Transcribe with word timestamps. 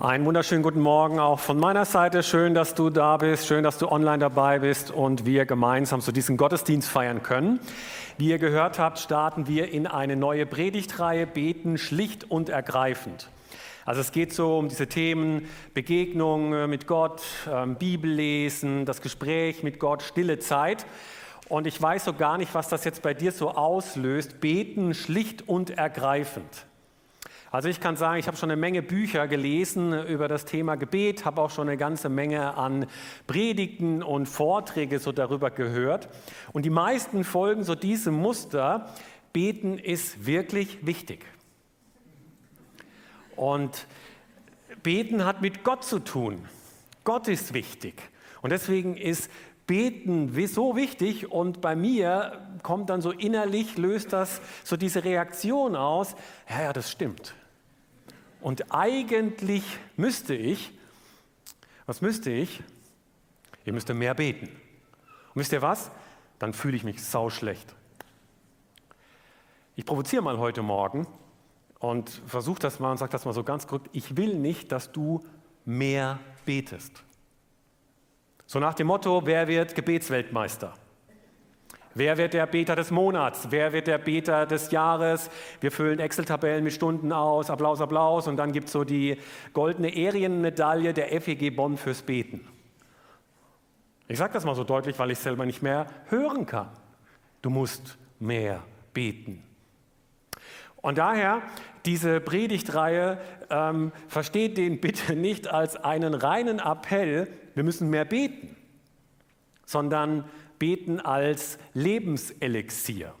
Einen 0.00 0.24
wunderschönen 0.26 0.62
guten 0.62 0.78
Morgen 0.78 1.18
auch 1.18 1.40
von 1.40 1.58
meiner 1.58 1.84
Seite. 1.84 2.22
Schön, 2.22 2.54
dass 2.54 2.76
du 2.76 2.88
da 2.88 3.16
bist, 3.16 3.48
schön, 3.48 3.64
dass 3.64 3.78
du 3.78 3.88
online 3.88 4.18
dabei 4.18 4.60
bist 4.60 4.92
und 4.92 5.26
wir 5.26 5.44
gemeinsam 5.44 6.00
so 6.00 6.12
diesen 6.12 6.36
Gottesdienst 6.36 6.88
feiern 6.88 7.24
können. 7.24 7.58
Wie 8.16 8.28
ihr 8.28 8.38
gehört 8.38 8.78
habt, 8.78 9.00
starten 9.00 9.48
wir 9.48 9.72
in 9.72 9.88
eine 9.88 10.14
neue 10.14 10.46
Predigtreihe 10.46 11.26
Beten 11.26 11.78
schlicht 11.78 12.30
und 12.30 12.48
ergreifend. 12.48 13.28
Also 13.84 14.00
es 14.00 14.12
geht 14.12 14.32
so 14.32 14.58
um 14.58 14.68
diese 14.68 14.86
Themen 14.86 15.48
Begegnung 15.74 16.52
äh, 16.52 16.68
mit 16.68 16.86
Gott, 16.86 17.20
ähm, 17.52 17.74
Bibellesen, 17.74 18.84
das 18.84 19.02
Gespräch 19.02 19.64
mit 19.64 19.80
Gott, 19.80 20.04
stille 20.04 20.38
Zeit. 20.38 20.86
Und 21.48 21.66
ich 21.66 21.82
weiß 21.82 22.04
so 22.04 22.12
gar 22.12 22.38
nicht, 22.38 22.54
was 22.54 22.68
das 22.68 22.84
jetzt 22.84 23.02
bei 23.02 23.14
dir 23.14 23.32
so 23.32 23.50
auslöst. 23.50 24.40
Beten 24.40 24.94
schlicht 24.94 25.48
und 25.48 25.70
ergreifend. 25.70 26.67
Also 27.50 27.70
ich 27.70 27.80
kann 27.80 27.96
sagen, 27.96 28.18
ich 28.18 28.26
habe 28.26 28.36
schon 28.36 28.50
eine 28.50 28.60
Menge 28.60 28.82
Bücher 28.82 29.26
gelesen 29.26 30.04
über 30.06 30.28
das 30.28 30.44
Thema 30.44 30.76
Gebet, 30.76 31.24
habe 31.24 31.40
auch 31.40 31.50
schon 31.50 31.68
eine 31.68 31.78
ganze 31.78 32.10
Menge 32.10 32.54
an 32.56 32.86
Predigten 33.26 34.02
und 34.02 34.26
Vorträge 34.26 34.98
so 34.98 35.12
darüber 35.12 35.50
gehört. 35.50 36.08
Und 36.52 36.66
die 36.66 36.70
meisten 36.70 37.24
folgen 37.24 37.64
so 37.64 37.74
diesem 37.74 38.14
Muster. 38.14 38.92
Beten 39.32 39.78
ist 39.78 40.26
wirklich 40.26 40.84
wichtig. 40.84 41.24
Und 43.34 43.86
Beten 44.82 45.24
hat 45.24 45.40
mit 45.40 45.64
Gott 45.64 45.84
zu 45.84 46.00
tun. 46.00 46.46
Gott 47.04 47.28
ist 47.28 47.54
wichtig. 47.54 47.94
Und 48.42 48.50
deswegen 48.50 48.96
ist 48.96 49.30
Beten 49.68 50.34
so 50.48 50.74
wichtig 50.76 51.30
und 51.30 51.60
bei 51.60 51.76
mir 51.76 52.40
kommt 52.62 52.90
dann 52.90 53.02
so 53.02 53.12
innerlich, 53.12 53.76
löst 53.76 54.14
das 54.14 54.40
so 54.64 54.76
diese 54.78 55.04
Reaktion 55.04 55.76
aus, 55.76 56.16
ja, 56.48 56.62
ja, 56.62 56.72
das 56.72 56.90
stimmt. 56.90 57.34
Und 58.40 58.72
eigentlich 58.72 59.62
müsste 59.96 60.34
ich, 60.34 60.72
was 61.86 62.00
müsste 62.00 62.30
ich? 62.30 62.62
Ihr 63.66 63.74
müsst 63.74 63.90
mehr 63.92 64.14
beten. 64.14 64.46
Und 64.46 65.34
wisst 65.34 65.52
ihr 65.52 65.60
was? 65.60 65.90
Dann 66.38 66.54
fühle 66.54 66.74
ich 66.74 66.84
mich 66.84 67.04
sau 67.04 67.28
schlecht. 67.28 67.74
Ich 69.76 69.84
provoziere 69.84 70.22
mal 70.22 70.38
heute 70.38 70.62
Morgen 70.62 71.06
und 71.78 72.08
versuche 72.26 72.58
das 72.58 72.80
mal 72.80 72.92
und 72.92 72.96
sage 72.96 73.12
das 73.12 73.26
mal 73.26 73.34
so 73.34 73.44
ganz 73.44 73.66
kurz. 73.66 73.84
Ich 73.92 74.16
will 74.16 74.34
nicht, 74.34 74.72
dass 74.72 74.92
du 74.92 75.22
mehr 75.66 76.18
betest. 76.46 77.04
So 78.50 78.58
nach 78.60 78.72
dem 78.72 78.86
Motto, 78.86 79.26
wer 79.26 79.46
wird 79.46 79.74
Gebetsweltmeister? 79.74 80.72
Wer 81.94 82.16
wird 82.16 82.32
der 82.32 82.46
Beter 82.46 82.76
des 82.76 82.90
Monats? 82.90 83.48
Wer 83.50 83.74
wird 83.74 83.88
der 83.88 83.98
Beter 83.98 84.46
des 84.46 84.70
Jahres? 84.70 85.28
Wir 85.60 85.70
füllen 85.70 85.98
Excel-Tabellen 85.98 86.64
mit 86.64 86.72
Stunden 86.72 87.12
aus, 87.12 87.50
Applaus, 87.50 87.82
Applaus. 87.82 88.26
Und 88.26 88.38
dann 88.38 88.52
gibt 88.52 88.68
es 88.68 88.72
so 88.72 88.84
die 88.84 89.18
goldene 89.52 89.94
Ehrenmedaille 89.94 90.94
der 90.94 91.08
FEG 91.20 91.54
Bonn 91.54 91.76
fürs 91.76 92.00
Beten. 92.00 92.48
Ich 94.06 94.16
sage 94.16 94.32
das 94.32 94.46
mal 94.46 94.54
so 94.54 94.64
deutlich, 94.64 94.98
weil 94.98 95.10
ich 95.10 95.18
selber 95.18 95.44
nicht 95.44 95.60
mehr 95.60 95.86
hören 96.06 96.46
kann. 96.46 96.70
Du 97.42 97.50
musst 97.50 97.98
mehr 98.18 98.62
beten. 98.94 99.44
Und 100.80 100.98
daher, 100.98 101.42
diese 101.84 102.20
Predigtreihe, 102.20 103.20
ähm, 103.50 103.92
versteht 104.06 104.56
den 104.58 104.80
bitte 104.80 105.16
nicht 105.16 105.48
als 105.48 105.76
einen 105.76 106.14
reinen 106.14 106.58
Appell, 106.58 107.28
wir 107.54 107.64
müssen 107.64 107.90
mehr 107.90 108.04
beten, 108.04 108.56
sondern 109.64 110.24
beten 110.58 111.00
als 111.00 111.58
Lebenselixier, 111.74 113.14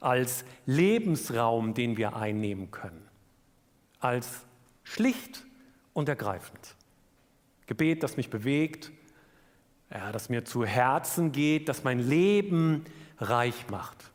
als 0.00 0.44
Lebensraum, 0.66 1.74
den 1.74 1.96
wir 1.96 2.16
einnehmen 2.16 2.70
können, 2.70 3.06
als 4.00 4.44
schlicht 4.84 5.44
und 5.92 6.08
ergreifend. 6.08 6.76
Gebet, 7.66 8.02
das 8.02 8.16
mich 8.16 8.30
bewegt, 8.30 8.92
ja, 9.90 10.12
das 10.12 10.28
mir 10.28 10.44
zu 10.44 10.64
Herzen 10.64 11.32
geht, 11.32 11.68
das 11.68 11.84
mein 11.84 11.98
Leben 11.98 12.84
reich 13.18 13.68
macht. 13.70 14.10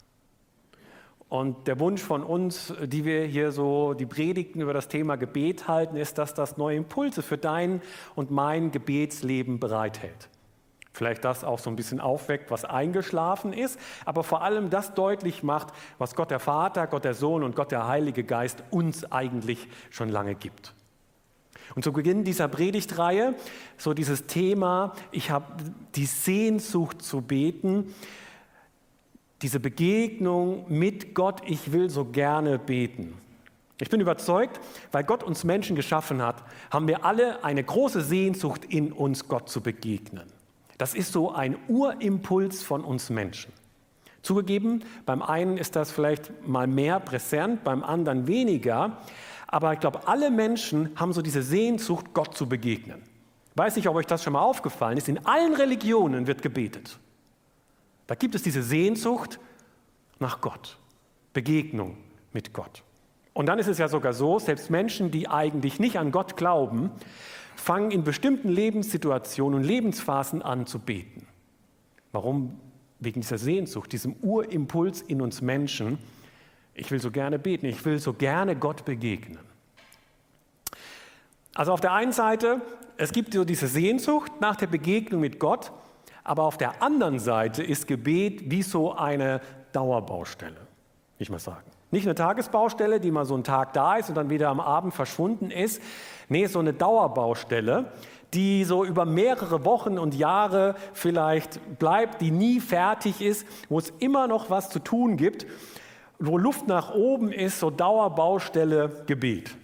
Und 1.32 1.66
der 1.68 1.80
Wunsch 1.80 2.02
von 2.02 2.26
uns, 2.26 2.74
die 2.84 3.06
wir 3.06 3.24
hier 3.24 3.54
so 3.54 3.94
die 3.94 4.06
Predigten 4.06 4.60
über 4.60 4.74
das 4.74 4.90
Thema 4.90 5.16
Gebet 5.16 5.66
halten, 5.70 5.96
ist, 5.96 6.18
dass 6.18 6.34
das 6.34 6.58
neue 6.58 6.76
Impulse 6.76 7.22
für 7.22 7.38
dein 7.38 7.82
und 8.16 8.32
mein 8.32 8.72
Gebetsleben 8.72 9.58
bereithält. 9.58 10.28
Vielleicht 10.92 11.24
das 11.24 11.46
auch 11.46 11.60
so 11.60 11.70
ein 11.70 11.78
bisschen 11.78 12.02
aufweckt, 12.02 12.52
was 12.52 12.66
eingeschlafen 12.66 13.54
ist, 13.54 13.80
aber 14.04 14.26
vor 14.26 14.42
allem 14.42 14.70
das 14.70 14.94
deutlich 14.94 15.42
macht, 15.42 15.70
was 16.00 16.16
Gott 16.16 16.32
der 16.32 16.42
Vater, 16.42 16.86
Gott 16.86 17.06
der 17.06 17.14
Sohn 17.14 17.44
und 17.44 17.56
Gott 17.56 17.72
der 17.72 17.88
Heilige 17.88 18.26
Geist 18.26 18.62
uns 18.70 19.10
eigentlich 19.10 19.70
schon 19.90 20.10
lange 20.10 20.36
gibt. 20.36 20.74
Und 21.76 21.86
zu 21.86 21.94
Beginn 21.94 22.26
dieser 22.26 22.50
Predigtreihe, 22.50 23.36
so 23.78 23.94
dieses 23.94 24.28
Thema, 24.28 24.92
ich 25.12 25.32
habe 25.32 25.46
die 25.96 26.08
Sehnsucht 26.08 27.02
zu 27.02 27.22
beten, 27.22 27.96
diese 29.42 29.60
Begegnung 29.60 30.66
mit 30.68 31.16
Gott, 31.16 31.42
ich 31.46 31.72
will 31.72 31.90
so 31.90 32.06
gerne 32.06 32.60
beten. 32.60 33.18
Ich 33.80 33.90
bin 33.90 34.00
überzeugt, 34.00 34.60
weil 34.92 35.04
Gott 35.04 35.24
uns 35.24 35.44
Menschen 35.44 35.76
geschaffen 35.76 36.22
hat, 36.22 36.44
haben 36.70 36.88
wir 36.88 37.04
alle 37.04 37.44
eine 37.44 37.64
große 37.64 38.02
Sehnsucht 38.02 38.66
in 38.66 38.92
uns, 38.92 39.28
Gott 39.28 39.50
zu 39.50 39.62
begegnen. 39.62 40.32
Das 40.78 40.94
ist 40.94 41.12
so 41.12 41.32
ein 41.32 41.58
Urimpuls 41.68 42.62
von 42.62 42.84
uns 42.84 43.10
Menschen. 43.10 43.52
Zugegeben, 44.22 44.84
beim 45.08 45.24
einen 45.24 45.58
ist 45.58 45.76
das 45.76 45.92
vielleicht 45.92 46.48
mal 46.48 46.68
mehr 46.68 47.00
präsent, 47.00 47.64
beim 47.64 47.84
anderen 47.84 48.28
weniger. 48.28 48.98
Aber 49.48 49.74
ich 49.74 49.80
glaube, 49.80 50.08
alle 50.08 50.30
Menschen 50.30 50.92
haben 50.96 51.12
so 51.12 51.24
diese 51.24 51.42
Sehnsucht, 51.42 52.14
Gott 52.14 52.38
zu 52.38 52.48
begegnen. 52.48 53.02
Weiß 53.56 53.76
nicht, 53.76 53.88
ob 53.88 53.96
euch 53.96 54.06
das 54.06 54.24
schon 54.24 54.34
mal 54.34 54.42
aufgefallen 54.42 54.98
ist. 54.98 55.10
In 55.10 55.26
allen 55.26 55.56
Religionen 55.56 56.28
wird 56.28 56.44
gebetet. 56.44 57.00
Da 58.12 58.16
gibt 58.16 58.36
es 58.36 58.44
diese 58.44 58.62
Sehnsucht 58.62 59.40
nach 60.20 60.42
Gott, 60.42 60.78
Begegnung 61.32 61.96
mit 62.34 62.52
Gott. 62.52 62.84
Und 63.32 63.46
dann 63.46 63.58
ist 63.58 63.68
es 63.68 63.78
ja 63.78 63.88
sogar 63.88 64.12
so, 64.12 64.38
selbst 64.38 64.70
Menschen, 64.70 65.12
die 65.12 65.30
eigentlich 65.30 65.80
nicht 65.80 65.98
an 65.98 66.12
Gott 66.12 66.36
glauben, 66.36 66.92
fangen 67.56 67.90
in 67.90 68.04
bestimmten 68.04 68.50
Lebenssituationen 68.50 69.60
und 69.60 69.64
Lebensphasen 69.66 70.42
an 70.42 70.66
zu 70.66 70.80
beten. 70.80 71.26
Warum? 72.12 72.60
Wegen 73.00 73.22
dieser 73.22 73.38
Sehnsucht, 73.38 73.94
diesem 73.94 74.18
Urimpuls 74.22 75.02
in 75.02 75.22
uns 75.22 75.42
Menschen. 75.42 75.98
Ich 76.74 76.92
will 76.92 77.00
so 77.00 77.12
gerne 77.12 77.40
beten, 77.40 77.66
ich 77.66 77.86
will 77.86 77.98
so 77.98 78.12
gerne 78.12 78.58
Gott 78.58 78.84
begegnen. 78.84 79.40
Also 81.54 81.72
auf 81.72 81.80
der 81.80 81.94
einen 81.94 82.12
Seite, 82.12 82.60
es 82.98 83.14
gibt 83.14 83.34
so 83.34 83.46
diese 83.46 83.68
Sehnsucht 83.68 84.34
nach 84.42 84.58
der 84.58 84.68
Begegnung 84.68 85.22
mit 85.22 85.40
Gott, 85.40 85.72
aber 86.24 86.44
auf 86.44 86.58
der 86.58 86.82
anderen 86.82 87.20
Seite 87.20 87.64
ist 87.64 87.88
Gebet 87.88 88.50
wie 88.52 88.64
so 88.64 88.94
eine 88.94 89.42
Dauerbaustelle, 89.72 90.68
ich 91.20 91.30
mal 91.30 91.40
sagen. 91.40 91.64
Nicht 91.92 92.06
eine 92.06 92.16
Tagesbaustelle, 92.16 93.00
die 93.00 93.12
mal 93.12 93.26
so 93.26 93.34
einen 93.34 93.44
Tag 93.44 93.74
da 93.74 93.98
ist 93.98 94.10
und 94.10 94.16
dann 94.16 94.30
wieder 94.30 94.50
am 94.50 94.62
Abend 94.62 94.94
verschwunden 94.94 95.52
ist. 95.52 95.82
Nee, 96.30 96.46
so 96.46 96.60
eine 96.60 96.72
Dauerbaustelle, 96.74 97.92
die 98.34 98.64
so 98.64 98.86
über 98.86 99.04
mehrere 99.04 99.66
Wochen 99.66 100.00
und 100.00 100.16
Jahre 100.16 100.76
vielleicht 100.94 101.80
bleibt, 101.80 102.22
die 102.22 102.32
nie 102.32 102.62
fertig 102.62 103.22
ist, 103.22 103.46
wo 103.68 103.78
es 103.78 103.92
immer 104.00 104.28
noch 104.28 104.50
was 104.50 104.70
zu 104.70 104.80
tun 104.80 105.18
gibt, 105.18 105.46
wo 106.18 106.38
Luft 106.38 106.68
nach 106.68 106.94
oben 106.94 107.34
ist, 107.34 107.60
so 107.60 107.70
Dauerbaustelle 107.70 109.04
Gebet. 109.06 109.56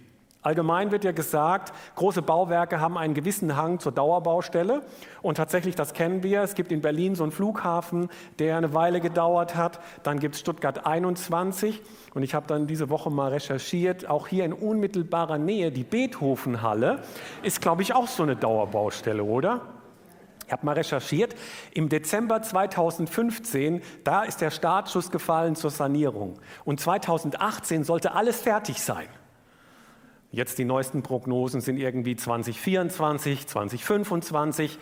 Allgemein 0.48 0.90
wird 0.90 1.04
ja 1.04 1.12
gesagt, 1.12 1.74
große 1.96 2.22
Bauwerke 2.22 2.80
haben 2.80 2.96
einen 2.96 3.12
gewissen 3.12 3.54
Hang 3.54 3.80
zur 3.80 3.92
Dauerbaustelle. 3.92 4.80
Und 5.20 5.34
tatsächlich, 5.36 5.74
das 5.74 5.92
kennen 5.92 6.22
wir. 6.22 6.40
Es 6.40 6.54
gibt 6.54 6.72
in 6.72 6.80
Berlin 6.80 7.14
so 7.14 7.22
einen 7.22 7.32
Flughafen, 7.32 8.08
der 8.38 8.56
eine 8.56 8.72
Weile 8.72 9.02
gedauert 9.02 9.56
hat. 9.56 9.78
Dann 10.04 10.18
gibt 10.20 10.36
es 10.36 10.40
Stuttgart 10.40 10.86
21. 10.86 11.82
Und 12.14 12.22
ich 12.22 12.34
habe 12.34 12.46
dann 12.46 12.66
diese 12.66 12.88
Woche 12.88 13.10
mal 13.10 13.30
recherchiert, 13.30 14.08
auch 14.08 14.26
hier 14.26 14.46
in 14.46 14.54
unmittelbarer 14.54 15.36
Nähe, 15.36 15.70
die 15.70 15.84
Beethovenhalle 15.84 17.00
ist, 17.42 17.60
glaube 17.60 17.82
ich, 17.82 17.94
auch 17.94 18.08
so 18.08 18.22
eine 18.22 18.34
Dauerbaustelle, 18.34 19.24
oder? 19.24 19.60
Ich 20.46 20.52
habe 20.52 20.64
mal 20.64 20.76
recherchiert, 20.76 21.36
im 21.74 21.90
Dezember 21.90 22.40
2015, 22.40 23.82
da 24.02 24.22
ist 24.22 24.40
der 24.40 24.50
Startschuss 24.50 25.10
gefallen 25.10 25.56
zur 25.56 25.68
Sanierung. 25.68 26.40
Und 26.64 26.80
2018 26.80 27.84
sollte 27.84 28.12
alles 28.12 28.40
fertig 28.40 28.80
sein. 28.80 29.08
Jetzt 30.30 30.58
die 30.58 30.64
neuesten 30.64 31.02
Prognosen 31.02 31.60
sind 31.60 31.78
irgendwie 31.78 32.14
2024, 32.14 33.46
2025. 33.46 34.78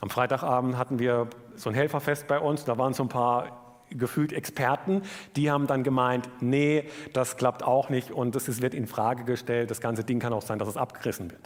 Am 0.00 0.10
Freitagabend 0.10 0.76
hatten 0.76 0.98
wir 0.98 1.28
so 1.54 1.70
ein 1.70 1.74
Helferfest 1.74 2.26
bei 2.26 2.40
uns, 2.40 2.64
da 2.64 2.76
waren 2.76 2.92
so 2.92 3.04
ein 3.04 3.08
paar 3.08 3.60
gefühlt 3.90 4.32
Experten, 4.32 5.02
die 5.36 5.50
haben 5.50 5.66
dann 5.66 5.82
gemeint, 5.82 6.28
nee, 6.40 6.84
das 7.12 7.36
klappt 7.36 7.62
auch 7.64 7.88
nicht 7.88 8.10
und 8.10 8.34
es 8.36 8.62
wird 8.62 8.74
in 8.74 8.86
Frage 8.86 9.24
gestellt, 9.24 9.70
das 9.70 9.80
ganze 9.80 10.04
Ding 10.04 10.20
kann 10.20 10.32
auch 10.32 10.42
sein, 10.42 10.58
dass 10.58 10.68
es 10.68 10.76
abgerissen 10.76 11.30
wird. 11.30 11.42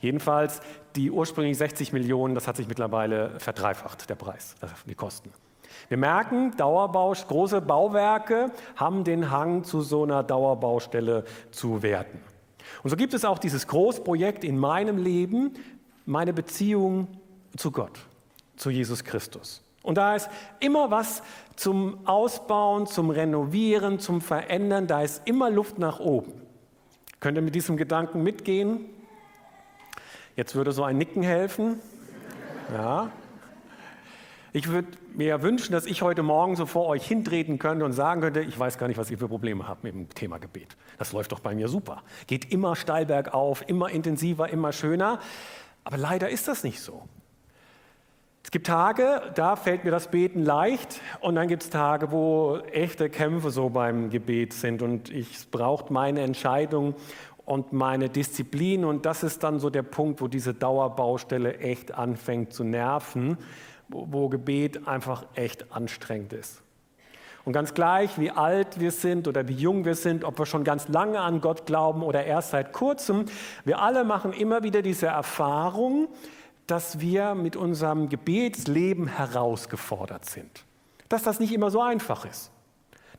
Jedenfalls 0.00 0.60
die 0.96 1.10
ursprünglich 1.10 1.58
60 1.58 1.92
Millionen, 1.92 2.34
das 2.34 2.48
hat 2.48 2.56
sich 2.56 2.66
mittlerweile 2.66 3.38
verdreifacht, 3.38 4.08
der 4.08 4.14
Preis, 4.14 4.56
also 4.60 4.74
die 4.86 4.94
Kosten. 4.94 5.30
Wir 5.88 5.96
merken, 5.96 6.56
Dauerbau, 6.56 7.12
große 7.12 7.60
Bauwerke 7.60 8.50
haben 8.76 9.04
den 9.04 9.30
Hang 9.30 9.64
zu 9.64 9.82
so 9.82 10.02
einer 10.02 10.22
Dauerbaustelle 10.22 11.24
zu 11.50 11.82
werden. 11.82 12.20
Und 12.82 12.90
so 12.90 12.96
gibt 12.96 13.14
es 13.14 13.24
auch 13.24 13.38
dieses 13.38 13.66
Großprojekt 13.66 14.44
in 14.44 14.58
meinem 14.58 14.98
Leben, 14.98 15.54
meine 16.06 16.32
Beziehung 16.32 17.08
zu 17.56 17.70
Gott, 17.70 17.98
zu 18.56 18.70
Jesus 18.70 19.04
Christus. 19.04 19.62
Und 19.82 19.96
da 19.96 20.14
ist 20.14 20.28
immer 20.60 20.90
was 20.90 21.22
zum 21.56 22.06
Ausbauen, 22.06 22.86
zum 22.86 23.10
Renovieren, 23.10 23.98
zum 23.98 24.20
Verändern, 24.20 24.86
da 24.86 25.02
ist 25.02 25.22
immer 25.26 25.50
Luft 25.50 25.78
nach 25.78 26.00
oben. 26.00 26.32
Könnt 27.20 27.36
ihr 27.36 27.42
mit 27.42 27.54
diesem 27.54 27.76
Gedanken 27.76 28.22
mitgehen? 28.22 28.86
Jetzt 30.36 30.54
würde 30.54 30.72
so 30.72 30.84
ein 30.84 30.96
Nicken 30.96 31.22
helfen. 31.22 31.80
Ja. 32.72 33.10
Ich 34.52 34.68
würde 34.68 34.88
mir 35.14 35.42
wünschen, 35.42 35.72
dass 35.72 35.86
ich 35.86 36.02
heute 36.02 36.24
Morgen 36.24 36.56
so 36.56 36.66
vor 36.66 36.86
euch 36.86 37.06
hintreten 37.06 37.60
könnte 37.60 37.84
und 37.84 37.92
sagen 37.92 38.20
könnte, 38.20 38.40
ich 38.40 38.58
weiß 38.58 38.78
gar 38.78 38.88
nicht, 38.88 38.98
was 38.98 39.10
ihr 39.10 39.18
für 39.18 39.28
Probleme 39.28 39.68
habt 39.68 39.84
mit 39.84 39.94
dem 39.94 40.08
Thema 40.08 40.38
Gebet. 40.38 40.76
Das 40.98 41.12
läuft 41.12 41.30
doch 41.30 41.40
bei 41.40 41.54
mir 41.54 41.68
super. 41.68 42.02
Geht 42.26 42.50
immer 42.50 42.74
steil 42.74 43.06
bergauf, 43.06 43.62
immer 43.68 43.90
intensiver, 43.90 44.48
immer 44.48 44.72
schöner. 44.72 45.20
Aber 45.84 45.98
leider 45.98 46.30
ist 46.30 46.48
das 46.48 46.64
nicht 46.64 46.80
so. 46.80 47.02
Es 48.42 48.50
gibt 48.50 48.66
Tage, 48.66 49.30
da 49.36 49.54
fällt 49.54 49.84
mir 49.84 49.92
das 49.92 50.08
Beten 50.08 50.42
leicht 50.42 51.00
und 51.20 51.36
dann 51.36 51.46
gibt 51.46 51.62
es 51.62 51.70
Tage, 51.70 52.10
wo 52.10 52.56
echte 52.72 53.08
Kämpfe 53.08 53.50
so 53.50 53.68
beim 53.68 54.10
Gebet 54.10 54.54
sind 54.54 54.82
und 54.82 55.10
ich 55.10 55.50
braucht 55.50 55.90
meine 55.90 56.22
Entscheidung 56.22 56.94
und 57.44 57.72
meine 57.72 58.08
Disziplin 58.08 58.84
und 58.84 59.06
das 59.06 59.22
ist 59.22 59.44
dann 59.44 59.60
so 59.60 59.70
der 59.70 59.82
Punkt, 59.82 60.20
wo 60.20 60.26
diese 60.26 60.54
Dauerbaustelle 60.54 61.58
echt 61.58 61.92
anfängt 61.92 62.52
zu 62.52 62.64
nerven, 62.64 63.36
wo, 63.90 64.28
Gebet 64.28 64.86
einfach 64.86 65.26
echt 65.34 65.72
anstrengend 65.72 66.32
ist. 66.32 66.62
Und 67.44 67.52
ganz 67.52 67.72
gleich, 67.74 68.18
wie 68.18 68.30
alt 68.30 68.80
wir 68.80 68.90
sind 68.90 69.26
oder 69.26 69.48
wie 69.48 69.54
jung 69.54 69.84
wir 69.84 69.94
sind, 69.94 70.24
ob 70.24 70.38
wir 70.38 70.46
schon 70.46 70.62
ganz 70.62 70.88
lange 70.88 71.20
an 71.20 71.40
Gott 71.40 71.66
glauben 71.66 72.02
oder 72.02 72.24
erst 72.24 72.50
seit 72.50 72.72
kurzem, 72.72 73.24
wir 73.64 73.80
alle 73.80 74.04
machen 74.04 74.32
immer 74.32 74.62
wieder 74.62 74.82
diese 74.82 75.06
Erfahrung, 75.06 76.08
dass 76.66 77.00
wir 77.00 77.34
mit 77.34 77.56
unserem 77.56 78.08
Gebetsleben 78.08 79.08
herausgefordert 79.08 80.26
sind. 80.26 80.64
Dass 81.08 81.22
das 81.22 81.40
nicht 81.40 81.52
immer 81.52 81.70
so 81.70 81.80
einfach 81.80 82.24
ist. 82.24 82.52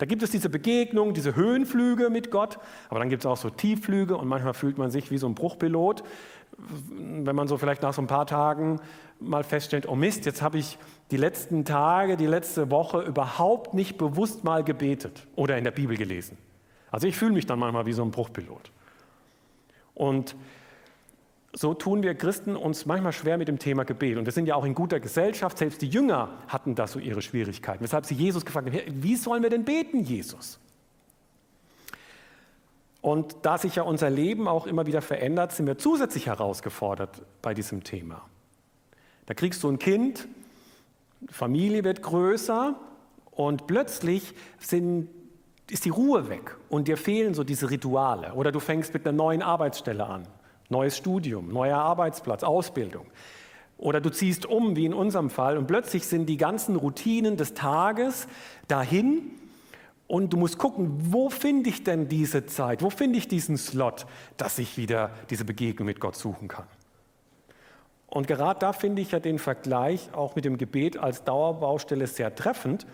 Da 0.02 0.08
gibt 0.08 0.24
es 0.24 0.32
diese 0.32 0.50
Begegnung, 0.50 1.14
diese 1.14 1.36
Höhenflüge 1.36 2.10
mit 2.10 2.32
Gott, 2.32 2.58
aber 2.90 2.98
dann 2.98 3.10
gibt 3.10 3.22
es 3.22 3.28
auch 3.28 3.38
so 3.38 3.52
Tiefflüge 3.52 4.18
und 4.18 4.28
manchmal 4.28 4.56
fühlt 4.56 4.80
man 4.80 4.90
sich 4.90 5.12
wie 5.12 5.20
so 5.20 5.28
ein 5.28 5.36
Bruchpilot, 5.36 6.04
wenn 6.58 7.36
man 7.36 7.48
so 7.48 7.60
vielleicht 7.60 7.84
nach 7.84 7.94
so 7.94 8.02
ein 8.02 8.08
paar 8.08 8.26
Tagen 8.26 8.80
mal 9.20 9.44
feststellt, 9.44 9.88
oh 9.88 9.94
Mist, 9.94 10.26
jetzt 10.26 10.42
habe 10.42 10.58
ich 10.58 10.80
die 11.12 11.18
letzten 11.18 11.66
Tage, 11.66 12.18
die 12.18 12.26
letzte 12.26 12.72
Woche 12.72 13.02
überhaupt 13.02 13.76
nicht 13.76 14.00
bewusst 14.00 14.44
mal 14.44 14.64
gebetet 14.64 15.28
oder 15.36 15.56
in 15.60 15.66
der 15.66 15.70
Bibel 15.70 15.96
gelesen. 15.96 16.36
Also 16.90 17.06
ich 17.06 17.16
fühle 17.16 17.34
mich 17.34 17.46
dann 17.46 17.60
manchmal 17.60 17.86
wie 17.86 17.94
so 17.94 18.02
ein 18.02 18.10
Bruchpilot. 18.10 18.72
Und 19.94 20.36
so 21.54 21.74
tun 21.74 22.02
wir 22.02 22.16
Christen 22.16 22.56
uns 22.56 22.86
manchmal 22.86 23.12
schwer 23.12 23.38
mit 23.38 23.48
dem 23.48 23.60
Thema 23.60 23.84
Gebet. 23.84 24.18
Und 24.18 24.26
wir 24.26 24.32
sind 24.32 24.46
ja 24.46 24.56
auch 24.56 24.64
in 24.64 24.74
guter 24.74 25.00
Gesellschaft. 25.00 25.58
Selbst 25.58 25.82
die 25.82 25.90
Jünger 25.90 26.30
hatten 26.48 26.76
da 26.76 26.88
so 26.88 26.98
ihre 26.98 27.22
Schwierigkeiten. 27.22 27.84
Weshalb 27.84 28.06
sie 28.06 28.16
Jesus 28.16 28.46
gefragt 28.46 28.70
haben, 28.70 29.04
wie 29.04 29.16
sollen 29.16 29.44
wir 29.44 29.50
denn 29.50 29.66
beten, 29.66 30.00
Jesus? 30.04 30.60
Und 33.02 33.36
da 33.42 33.58
sich 33.58 33.76
ja 33.76 33.84
unser 33.84 34.10
Leben 34.10 34.48
auch 34.48 34.66
immer 34.66 34.86
wieder 34.86 35.02
verändert, 35.02 35.52
sind 35.52 35.66
wir 35.66 35.78
zusätzlich 35.78 36.28
herausgefordert 36.28 37.22
bei 37.42 37.54
diesem 37.54 37.84
Thema. 37.84 38.22
Da 39.26 39.34
kriegst 39.34 39.64
du 39.64 39.70
ein 39.70 39.80
Kind, 39.80 40.28
Familie 41.30 41.84
wird 41.84 42.02
größer 42.02 42.76
und 43.32 43.68
plötzlich 43.68 44.34
sind, 44.60 45.10
ist 45.70 45.84
die 45.84 45.90
Ruhe 45.90 46.30
weg 46.30 46.56
und 46.70 46.88
dir 46.88 46.98
fehlen 46.98 47.34
so 47.34 47.44
diese 47.44 47.70
Rituale. 47.70 48.34
Oder 48.36 48.52
du 48.52 48.60
fängst 48.60 48.94
mit 48.94 49.06
einer 49.06 49.16
neuen 49.16 49.42
Arbeitsstelle 49.42 50.06
an 50.06 50.28
neues 50.72 50.98
Studium, 50.98 51.52
neuer 51.52 51.78
Arbeitsplatz, 51.78 52.44
Ausbildung. 52.44 53.06
Oder 53.78 54.00
du 54.00 54.10
ziehst 54.10 54.46
um, 54.46 54.76
wie 54.76 54.86
in 54.86 54.94
unserem 54.94 55.30
Fall, 55.30 55.58
und 55.58 55.68
plötzlich 55.68 56.06
sind 56.06 56.28
die 56.28 56.38
ganzen 56.38 56.76
Routinen 56.76 57.36
des 57.38 57.54
Tages 57.54 58.28
dahin 58.68 59.32
und 60.08 60.34
du 60.34 60.38
musst 60.38 60.58
gucken, 60.58 60.92
wo 61.12 61.30
finde 61.30 61.70
ich 61.70 61.84
denn 61.84 62.08
diese 62.08 62.46
Zeit, 62.46 62.84
wo 62.84 62.90
finde 62.90 63.18
ich 63.18 63.28
diesen 63.28 63.58
Slot, 63.58 64.06
dass 64.38 64.60
ich 64.60 64.78
wieder 64.78 65.12
diese 65.30 65.46
Begegnung 65.46 65.86
mit 65.86 66.00
Gott 66.00 66.16
suchen 66.16 66.48
kann. 66.48 66.68
Und 68.08 68.28
gerade 68.28 68.60
da 68.60 68.74
finde 68.74 69.02
ich 69.02 69.12
ja 69.12 69.20
den 69.20 69.40
Vergleich 69.40 70.14
auch 70.14 70.36
mit 70.36 70.44
dem 70.44 70.58
Gebet 70.58 70.98
als 70.98 71.24
Dauerbaustelle 71.24 72.08
sehr 72.08 72.36
treffend, 72.36 72.86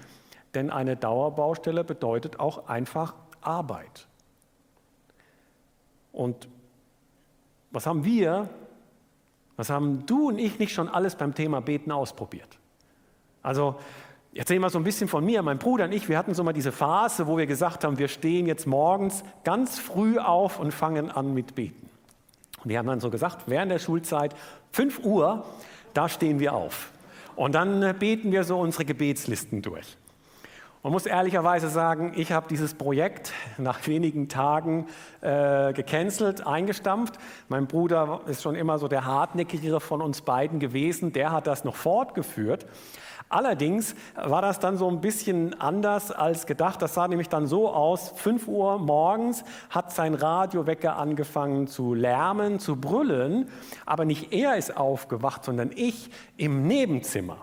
denn 0.53 0.69
eine 0.69 0.95
Dauerbaustelle 0.95 1.83
bedeutet 1.83 2.39
auch 2.39 2.67
einfach 2.67 3.15
Arbeit. 3.41 4.07
Und 6.11 6.47
was 7.71 7.85
haben 7.85 8.03
wir, 8.03 8.49
was 9.55 9.69
haben 9.69 10.05
du 10.05 10.29
und 10.29 10.39
ich 10.39 10.59
nicht 10.59 10.73
schon 10.73 10.87
alles 10.87 11.15
beim 11.15 11.33
Thema 11.33 11.61
Beten 11.61 11.91
ausprobiert? 11.91 12.57
Also, 13.41 13.75
ich 14.33 14.39
erzähle 14.39 14.59
mal 14.59 14.69
so 14.69 14.77
ein 14.77 14.83
bisschen 14.83 15.07
von 15.07 15.25
mir. 15.25 15.41
Mein 15.41 15.57
Bruder 15.57 15.85
und 15.85 15.93
ich, 15.93 16.09
wir 16.09 16.17
hatten 16.17 16.35
so 16.35 16.43
mal 16.43 16.53
diese 16.53 16.71
Phase, 16.71 17.25
wo 17.25 17.37
wir 17.37 17.47
gesagt 17.47 17.83
haben, 17.83 17.97
wir 17.97 18.07
stehen 18.07 18.45
jetzt 18.45 18.67
morgens 18.67 19.23
ganz 19.43 19.79
früh 19.79 20.19
auf 20.19 20.59
und 20.59 20.73
fangen 20.73 21.09
an 21.09 21.33
mit 21.33 21.55
Beten. 21.55 21.89
Und 22.63 22.69
wir 22.69 22.77
haben 22.77 22.87
dann 22.87 22.99
so 22.99 23.09
gesagt, 23.09 23.45
während 23.47 23.71
der 23.71 23.79
Schulzeit, 23.79 24.35
5 24.73 24.99
Uhr, 25.03 25.43
da 25.93 26.07
stehen 26.07 26.39
wir 26.39 26.53
auf. 26.53 26.91
Und 27.35 27.55
dann 27.55 27.97
beten 27.97 28.31
wir 28.31 28.43
so 28.43 28.59
unsere 28.59 28.85
Gebetslisten 28.85 29.61
durch. 29.61 29.97
Man 30.87 30.93
muss 30.93 31.05
ehrlicherweise 31.05 31.67
sagen, 31.67 32.13
ich 32.15 32.31
habe 32.31 32.47
dieses 32.49 32.73
Projekt 32.73 33.33
nach 33.57 33.85
wenigen 33.87 34.29
Tagen 34.29 34.85
äh, 35.19 35.73
gecancelt, 35.73 36.47
eingestampft. 36.47 37.15
Mein 37.49 37.67
Bruder 37.67 38.21
ist 38.27 38.41
schon 38.41 38.55
immer 38.55 38.79
so 38.79 38.87
der 38.87 39.03
hartnäckigere 39.03 39.81
von 39.81 40.01
uns 40.01 40.21
beiden 40.21 40.61
gewesen. 40.61 41.11
Der 41.11 41.33
hat 41.33 41.45
das 41.45 41.65
noch 41.65 41.75
fortgeführt. 41.75 42.67
Allerdings 43.27 43.95
war 44.15 44.41
das 44.41 44.61
dann 44.61 44.77
so 44.77 44.89
ein 44.89 45.01
bisschen 45.01 45.59
anders 45.59 46.09
als 46.09 46.45
gedacht. 46.45 46.81
Das 46.81 46.93
sah 46.93 47.09
nämlich 47.09 47.27
dann 47.27 47.47
so 47.47 47.69
aus, 47.69 48.13
5 48.15 48.47
Uhr 48.47 48.79
morgens 48.79 49.43
hat 49.69 49.91
sein 49.91 50.13
Radiowecker 50.13 50.95
angefangen 50.95 51.67
zu 51.67 51.95
lärmen, 51.95 52.59
zu 52.59 52.77
brüllen, 52.77 53.49
aber 53.85 54.05
nicht 54.05 54.31
er 54.31 54.55
ist 54.55 54.77
aufgewacht, 54.77 55.43
sondern 55.43 55.71
ich 55.75 56.09
im 56.37 56.65
Nebenzimmer. 56.65 57.39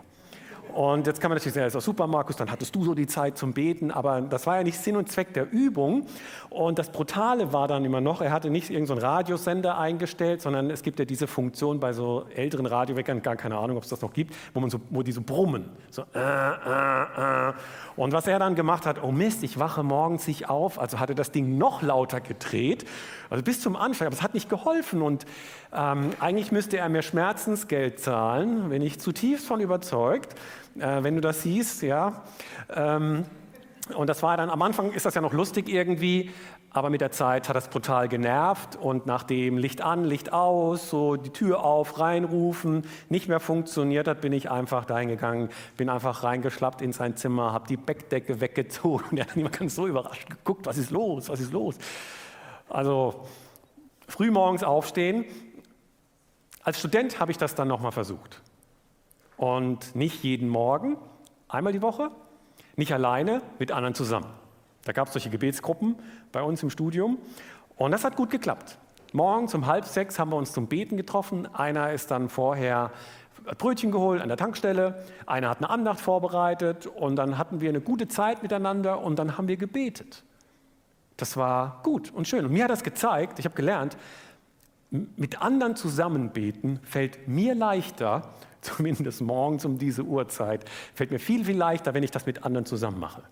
Und 0.75 1.07
jetzt 1.07 1.21
kann 1.21 1.31
man 1.31 1.37
natürlich 1.37 1.55
sagen, 1.55 1.67
das 1.67 1.77
ist 1.77 1.85
super, 1.85 2.09
Markus, 2.09 2.35
dann 2.35 2.51
hattest 2.51 2.75
du 2.75 2.83
so 2.83 2.95
die 2.95 3.07
Zeit 3.07 3.39
zum 3.39 3.53
Beten, 3.53 3.93
aber 3.93 4.21
das 4.23 4.45
war 4.45 4.57
ja 4.57 4.65
nicht 4.65 4.77
Sinn 4.77 4.97
und 4.97 5.09
Zweck 5.09 5.33
der 5.33 5.49
Übung. 5.53 6.07
Und 6.51 6.81
das 6.81 6.91
Brutale 6.91 7.53
war 7.53 7.69
dann 7.69 7.85
immer 7.85 8.01
noch, 8.01 8.21
er 8.21 8.33
hatte 8.33 8.51
nicht 8.51 8.71
irgendeinen 8.71 9.01
so 9.01 9.07
Radiosender 9.07 9.79
eingestellt, 9.79 10.43
sondern 10.43 10.71
es 10.71 10.83
gibt 10.83 10.99
ja 10.99 11.05
diese 11.05 11.29
Funktion 11.29 11.79
bei 11.79 11.93
so 11.93 12.27
älteren 12.35 12.67
Radioweckern, 12.67 13.23
gar 13.23 13.37
keine 13.37 13.57
Ahnung, 13.57 13.77
ob 13.77 13.85
es 13.85 13.89
das 13.89 14.03
noch 14.03 14.13
gibt, 14.13 14.35
wo, 14.53 14.59
man 14.59 14.69
so, 14.69 14.81
wo 14.91 15.05
die 15.05 15.13
so 15.13 15.23
brummen. 15.23 15.71
So, 15.91 16.03
äh, 16.13 16.19
äh, 16.19 17.51
äh. 17.51 17.53
Und 17.95 18.13
was 18.13 18.27
er 18.27 18.41
dann 18.41 18.57
gemacht 18.57 18.85
hat, 18.85 19.01
oh 19.01 19.13
Mist, 19.13 19.45
ich 19.45 19.61
wache 19.61 19.85
morgens 19.85 20.27
nicht 20.27 20.51
auf, 20.51 20.81
also 20.81 20.99
hatte 20.99 21.15
das 21.15 21.31
Ding 21.31 21.57
noch 21.57 21.83
lauter 21.83 22.21
gedreht, 22.21 22.85
also 23.31 23.45
bis 23.45 23.61
zum 23.61 23.77
Anfang, 23.77 24.09
aber 24.09 24.17
es 24.17 24.23
hat 24.23 24.35
nicht 24.35 24.49
geholfen. 24.49 25.03
Und 25.03 25.25
ähm, 25.73 26.11
eigentlich 26.19 26.51
müsste 26.51 26.79
er 26.79 26.89
mir 26.89 27.03
Schmerzensgeld 27.03 28.01
zahlen, 28.01 28.71
bin 28.71 28.83
ich 28.83 28.99
zutiefst 28.99 29.47
von 29.47 29.61
überzeugt 29.61 30.35
äh, 30.79 31.03
wenn 31.03 31.15
du 31.15 31.21
das 31.21 31.43
siehst, 31.43 31.83
ja. 31.83 32.23
Ähm, 32.75 33.25
und 33.95 34.09
das 34.09 34.23
war 34.23 34.37
dann, 34.37 34.49
am 34.49 34.63
Anfang 34.63 34.93
ist 34.93 35.05
das 35.05 35.15
ja 35.15 35.21
noch 35.21 35.35
lustig 35.35 35.69
irgendwie, 35.69 36.31
aber 36.71 36.91
mit 36.91 37.01
der 37.01 37.13
Zeit 37.13 37.49
hat 37.49 37.55
das 37.55 37.69
brutal 37.69 38.09
genervt 38.09 38.77
und 38.77 39.07
nachdem 39.07 39.59
Licht 39.59 39.81
an, 39.81 40.05
Licht 40.05 40.33
aus, 40.33 40.91
so 40.91 41.15
die 41.15 41.31
Tür 41.31 41.63
auf, 41.63 42.01
reinrufen, 42.01 42.85
nicht 43.09 43.29
mehr 43.29 43.39
funktioniert 43.39 44.09
hat, 44.09 44.23
bin 44.23 44.33
ich 44.33 44.51
einfach 44.51 44.85
dahin 44.85 45.09
gegangen, 45.09 45.51
bin 45.77 45.89
einfach 45.89 46.25
reingeschlappt 46.25 46.83
in 46.83 46.93
sein 46.93 47.17
Zimmer, 47.17 47.53
habe 47.53 47.69
die 47.69 47.77
Bettdecke 47.77 48.41
weggezogen 48.41 49.05
und 49.13 49.19
er 49.19 49.27
hat 49.27 49.37
immer 49.37 49.51
ganz 49.51 49.77
so 49.77 49.87
überrascht 49.87 50.29
geguckt, 50.29 50.67
was 50.67 50.79
ist 50.79 50.91
los, 50.91 51.29
was 51.29 51.39
ist 51.39 51.53
los. 51.53 51.77
Also 52.69 53.25
früh 54.09 54.31
morgens 54.33 54.65
aufstehen. 54.65 55.27
Als 56.65 56.79
Student 56.79 57.21
habe 57.21 57.31
ich 57.31 57.39
das 57.39 57.55
dann 57.55 57.69
nochmal 57.69 57.93
versucht. 57.93 58.41
Und 59.45 59.95
nicht 59.95 60.25
jeden 60.25 60.49
Morgen, 60.49 60.97
einmal 61.49 61.75
die 61.75 61.83
Woche, 61.83 62.11
nicht 62.77 62.95
alleine, 62.95 63.43
mit 63.59 63.73
anderen 63.73 63.95
zusammen. 63.95 64.29
Da 64.87 64.93
gab 64.93 65.09
es 65.09 65.13
solche 65.13 65.29
Gebetsgruppen 65.29 65.97
bei 66.33 66.41
uns 66.41 66.63
im 66.63 66.71
Studium 66.71 67.19
und 67.77 67.91
das 67.91 68.05
hat 68.05 68.17
gut 68.17 68.31
geklappt. 68.31 68.79
Morgens 69.13 69.55
um 69.55 69.67
halb 69.67 69.85
sechs 69.85 70.19
haben 70.19 70.31
wir 70.31 70.37
uns 70.37 70.55
zum 70.55 70.67
Beten 70.67 70.97
getroffen. 70.97 71.47
Einer 71.55 71.93
ist 71.93 72.11
dann 72.11 72.31
vorher 72.31 72.91
Brötchen 73.59 73.93
geholt 73.93 74.23
an 74.23 74.29
der 74.29 74.39
Tankstelle, 74.39 75.05
einer 75.27 75.51
hat 75.51 75.59
eine 75.59 75.69
Andacht 75.69 76.01
vorbereitet 76.01 76.87
und 76.87 77.17
dann 77.17 77.37
hatten 77.37 77.61
wir 77.61 77.69
eine 77.69 77.83
gute 77.83 78.09
Zeit 78.09 78.43
miteinander 78.43 79.03
und 79.03 79.19
dann 79.19 79.37
haben 79.37 79.47
wir 79.47 79.59
gebetet. 79.59 80.25
Das 81.19 81.37
war 81.37 81.83
gut 81.83 82.11
und 82.15 82.27
schön. 82.27 82.47
Und 82.47 82.53
mir 82.53 82.65
hat 82.65 82.71
das 82.71 82.83
gezeigt, 82.83 83.39
ich 83.39 83.45
habe 83.45 83.55
gelernt, 83.55 83.99
mit 85.17 85.43
anderen 85.43 85.75
zusammen 85.75 86.31
beten 86.31 86.79
fällt 86.85 87.27
mir 87.27 87.55
leichter, 87.55 88.35
zumindest 88.61 89.21
morgens 89.21 89.65
um 89.65 89.79
diese 89.79 90.03
Uhrzeit, 90.03 90.65
fällt 90.95 91.11
mir 91.11 91.19
viel, 91.19 91.45
viel 91.45 91.57
leichter, 91.57 91.95
wenn 91.95 92.03
ich 92.03 92.11
das 92.11 92.27
mit 92.27 92.45
anderen 92.45 92.65
zusammen 92.65 93.01
mache. 93.01 93.23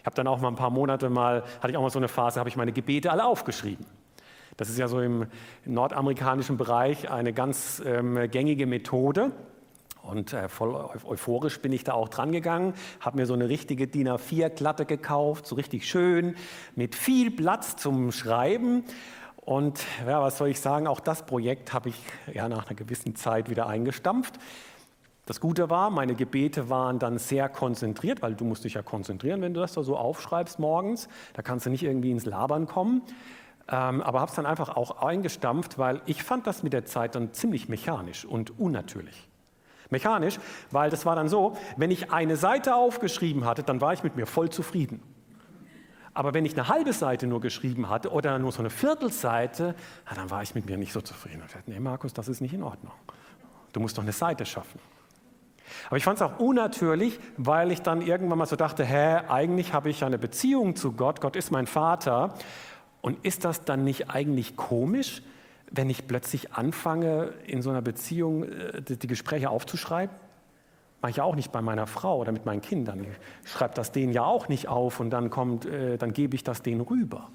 Ich 0.00 0.06
habe 0.06 0.16
dann 0.16 0.26
auch 0.26 0.40
mal 0.40 0.48
ein 0.48 0.56
paar 0.56 0.70
Monate 0.70 1.10
mal, 1.10 1.42
hatte 1.60 1.70
ich 1.70 1.76
auch 1.76 1.82
mal 1.82 1.90
so 1.90 1.98
eine 1.98 2.08
Phase, 2.08 2.38
habe 2.38 2.48
ich 2.48 2.56
meine 2.56 2.72
Gebete 2.72 3.10
alle 3.10 3.24
aufgeschrieben. 3.24 3.84
Das 4.56 4.70
ist 4.70 4.78
ja 4.78 4.88
so 4.88 5.00
im 5.00 5.26
nordamerikanischen 5.66 6.56
Bereich 6.56 7.10
eine 7.10 7.32
ganz 7.32 7.82
ähm, 7.84 8.30
gängige 8.30 8.66
Methode. 8.66 9.32
Und 10.02 10.32
äh, 10.32 10.48
voll 10.48 10.74
euphorisch 11.04 11.60
bin 11.60 11.72
ich 11.72 11.82
da 11.84 11.92
auch 11.92 12.08
dran 12.08 12.30
gegangen, 12.30 12.74
habe 13.00 13.18
mir 13.18 13.26
so 13.26 13.34
eine 13.34 13.48
richtige 13.48 13.88
DIN 13.88 14.08
A4-Klatte 14.08 14.86
gekauft, 14.86 15.46
so 15.46 15.56
richtig 15.56 15.88
schön, 15.88 16.36
mit 16.76 16.94
viel 16.94 17.30
Platz 17.32 17.76
zum 17.76 18.12
Schreiben. 18.12 18.84
Und 19.46 19.80
ja, 20.04 20.20
was 20.20 20.38
soll 20.38 20.48
ich 20.48 20.60
sagen, 20.60 20.88
auch 20.88 20.98
das 20.98 21.24
Projekt 21.24 21.72
habe 21.72 21.90
ich 21.90 22.02
ja 22.34 22.48
nach 22.48 22.66
einer 22.66 22.74
gewissen 22.74 23.14
Zeit 23.14 23.48
wieder 23.48 23.68
eingestampft. 23.68 24.34
Das 25.24 25.40
Gute 25.40 25.70
war, 25.70 25.88
meine 25.90 26.16
Gebete 26.16 26.68
waren 26.68 26.98
dann 26.98 27.18
sehr 27.18 27.48
konzentriert, 27.48 28.22
weil 28.22 28.34
du 28.34 28.44
musst 28.44 28.64
dich 28.64 28.74
ja 28.74 28.82
konzentrieren, 28.82 29.42
wenn 29.42 29.54
du 29.54 29.60
das 29.60 29.72
da 29.74 29.84
so 29.84 29.96
aufschreibst 29.96 30.58
morgens. 30.58 31.08
Da 31.32 31.42
kannst 31.42 31.64
du 31.64 31.70
nicht 31.70 31.84
irgendwie 31.84 32.10
ins 32.10 32.26
Labern 32.26 32.66
kommen. 32.66 33.02
Ähm, 33.68 34.02
aber 34.02 34.20
habe 34.20 34.30
es 34.30 34.34
dann 34.34 34.46
einfach 34.46 34.76
auch 34.76 35.00
eingestampft, 35.00 35.78
weil 35.78 36.02
ich 36.06 36.24
fand 36.24 36.48
das 36.48 36.64
mit 36.64 36.72
der 36.72 36.84
Zeit 36.84 37.14
dann 37.14 37.32
ziemlich 37.32 37.68
mechanisch 37.68 38.24
und 38.24 38.58
unnatürlich. 38.58 39.28
Mechanisch, 39.90 40.40
weil 40.72 40.90
das 40.90 41.06
war 41.06 41.14
dann 41.14 41.28
so, 41.28 41.56
wenn 41.76 41.92
ich 41.92 42.12
eine 42.12 42.36
Seite 42.36 42.74
aufgeschrieben 42.74 43.44
hatte, 43.44 43.62
dann 43.62 43.80
war 43.80 43.92
ich 43.92 44.02
mit 44.02 44.16
mir 44.16 44.26
voll 44.26 44.50
zufrieden. 44.50 45.00
Aber 46.16 46.32
wenn 46.32 46.46
ich 46.46 46.54
eine 46.54 46.68
halbe 46.68 46.94
Seite 46.94 47.26
nur 47.26 47.42
geschrieben 47.42 47.90
hatte 47.90 48.10
oder 48.10 48.38
nur 48.38 48.50
so 48.50 48.60
eine 48.60 48.70
Viertelseite, 48.70 49.74
dann 50.14 50.30
war 50.30 50.42
ich 50.42 50.54
mit 50.54 50.64
mir 50.64 50.78
nicht 50.78 50.94
so 50.94 51.02
zufrieden. 51.02 51.42
Ich 51.44 51.52
dachte, 51.52 51.70
nee, 51.70 51.78
Markus, 51.78 52.14
das 52.14 52.26
ist 52.28 52.40
nicht 52.40 52.54
in 52.54 52.62
Ordnung. 52.62 52.94
Du 53.74 53.80
musst 53.80 53.98
doch 53.98 54.02
eine 54.02 54.12
Seite 54.12 54.46
schaffen. 54.46 54.80
Aber 55.88 55.98
ich 55.98 56.04
fand 56.04 56.16
es 56.16 56.22
auch 56.22 56.38
unnatürlich, 56.38 57.20
weil 57.36 57.70
ich 57.70 57.82
dann 57.82 58.00
irgendwann 58.00 58.38
mal 58.38 58.46
so 58.46 58.56
dachte, 58.56 58.82
hä, 58.82 59.26
eigentlich 59.28 59.74
habe 59.74 59.90
ich 59.90 60.04
eine 60.04 60.16
Beziehung 60.16 60.74
zu 60.74 60.92
Gott, 60.92 61.20
Gott 61.20 61.36
ist 61.36 61.50
mein 61.50 61.66
Vater. 61.66 62.32
Und 63.02 63.22
ist 63.22 63.44
das 63.44 63.66
dann 63.66 63.84
nicht 63.84 64.08
eigentlich 64.08 64.56
komisch, 64.56 65.22
wenn 65.70 65.90
ich 65.90 66.06
plötzlich 66.06 66.54
anfange, 66.54 67.34
in 67.46 67.60
so 67.60 67.68
einer 67.68 67.82
Beziehung 67.82 68.44
äh, 68.44 68.80
die 68.80 69.06
Gespräche 69.06 69.50
aufzuschreiben? 69.50 70.16
Mache 71.06 71.12
ich 71.12 71.16
ja 71.18 71.22
auch 71.22 71.36
nicht 71.36 71.52
bei 71.52 71.62
meiner 71.62 71.86
Frau 71.86 72.18
oder 72.18 72.32
mit 72.32 72.46
meinen 72.46 72.60
Kindern. 72.60 73.06
Ich 73.44 73.52
schreibe 73.52 73.74
das 73.74 73.92
denen 73.92 74.12
ja 74.12 74.24
auch 74.24 74.48
nicht 74.48 74.66
auf 74.66 74.98
und 74.98 75.10
dann, 75.10 75.30
kommt, 75.30 75.64
äh, 75.64 75.98
dann 75.98 76.12
gebe 76.12 76.34
ich 76.34 76.42
das 76.42 76.62
denen 76.62 76.80
rüber. 76.80 77.30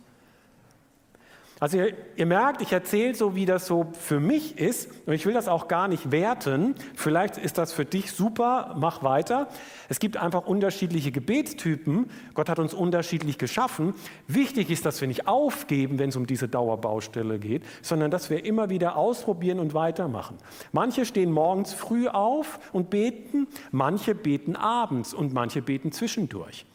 Also 1.62 1.78
ihr, 1.78 1.94
ihr, 2.16 2.26
merkt, 2.26 2.64
ich 2.64 2.74
erzähle 2.74 3.14
so, 3.14 3.36
wie 3.36 3.46
das 3.46 3.68
so 3.68 3.86
für 3.94 4.20
mich 4.20 4.58
ist 4.58 4.90
und 5.06 5.14
ich 5.14 5.28
will 5.28 5.36
das 5.36 5.48
auch 5.48 5.68
gar 5.68 5.88
nicht 5.88 6.10
werten. 6.10 6.74
Vielleicht 6.96 7.38
ist 7.38 7.60
das 7.60 7.72
für 7.72 7.86
dich 7.86 8.14
super, 8.14 8.74
mach 8.80 9.04
weiter. 9.04 9.48
Es 9.88 10.00
gibt 10.00 10.18
einfach 10.18 10.48
unterschiedliche 10.48 11.12
Gebetstypen. 11.12 12.10
Gott 12.34 12.50
hat 12.50 12.58
uns 12.58 12.74
unterschiedlich 12.74 13.38
geschaffen. 13.38 13.94
Wichtig 14.28 14.72
ist, 14.72 14.88
dass 14.88 15.02
wir 15.02 15.08
nicht 15.08 15.28
aufgeben, 15.28 16.00
wenn 16.00 16.10
es 16.10 16.16
um 16.16 16.26
diese 16.26 16.48
Dauerbaustelle 16.48 17.38
geht, 17.38 17.62
sondern 17.84 18.10
dass 18.10 18.32
wir 18.32 18.44
immer 18.44 18.72
wieder 18.72 18.96
ausprobieren 18.96 19.60
und 19.60 19.76
weitermachen. 19.76 20.38
Manche 20.72 21.06
stehen 21.06 21.32
morgens 21.32 21.74
früh 21.74 22.08
auf 22.08 22.60
und 22.74 22.90
beten, 22.90 23.46
manche 23.70 24.16
beten 24.16 24.56
abends 24.56 25.14
und 25.14 25.32
manche 25.32 25.62
beten 25.62 25.92
zwischendurch. 25.92 26.66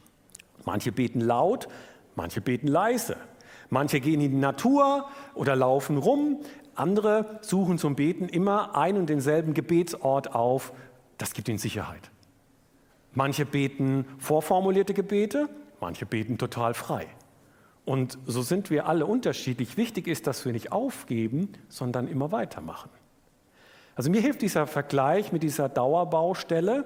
Manche 0.64 0.92
beten 0.92 1.20
laut, 1.20 1.66
manche 2.14 2.40
beten 2.40 2.68
leise. 2.68 3.16
Manche 3.70 4.00
gehen 4.00 4.20
in 4.20 4.30
die 4.30 4.36
Natur 4.36 5.08
oder 5.34 5.56
laufen 5.56 5.98
rum, 5.98 6.40
andere 6.74 7.38
suchen 7.40 7.78
zum 7.78 7.96
Beten 7.96 8.28
immer 8.28 8.76
einen 8.76 8.98
und 8.98 9.08
denselben 9.08 9.54
Gebetsort 9.54 10.34
auf. 10.34 10.72
Das 11.18 11.32
gibt 11.32 11.48
ihnen 11.48 11.58
Sicherheit. 11.58 12.10
Manche 13.14 13.46
beten 13.46 14.04
vorformulierte 14.18 14.92
Gebete, 14.92 15.48
manche 15.80 16.04
beten 16.04 16.36
total 16.36 16.74
frei. 16.74 17.06
Und 17.86 18.18
so 18.26 18.42
sind 18.42 18.68
wir 18.68 18.86
alle 18.86 19.06
unterschiedlich. 19.06 19.76
Wichtig 19.76 20.06
ist, 20.06 20.26
dass 20.26 20.44
wir 20.44 20.52
nicht 20.52 20.72
aufgeben, 20.72 21.52
sondern 21.68 22.08
immer 22.08 22.32
weitermachen. 22.32 22.90
Also 23.94 24.10
mir 24.10 24.20
hilft 24.20 24.42
dieser 24.42 24.66
Vergleich 24.66 25.32
mit 25.32 25.42
dieser 25.42 25.70
Dauerbaustelle. 25.70 26.84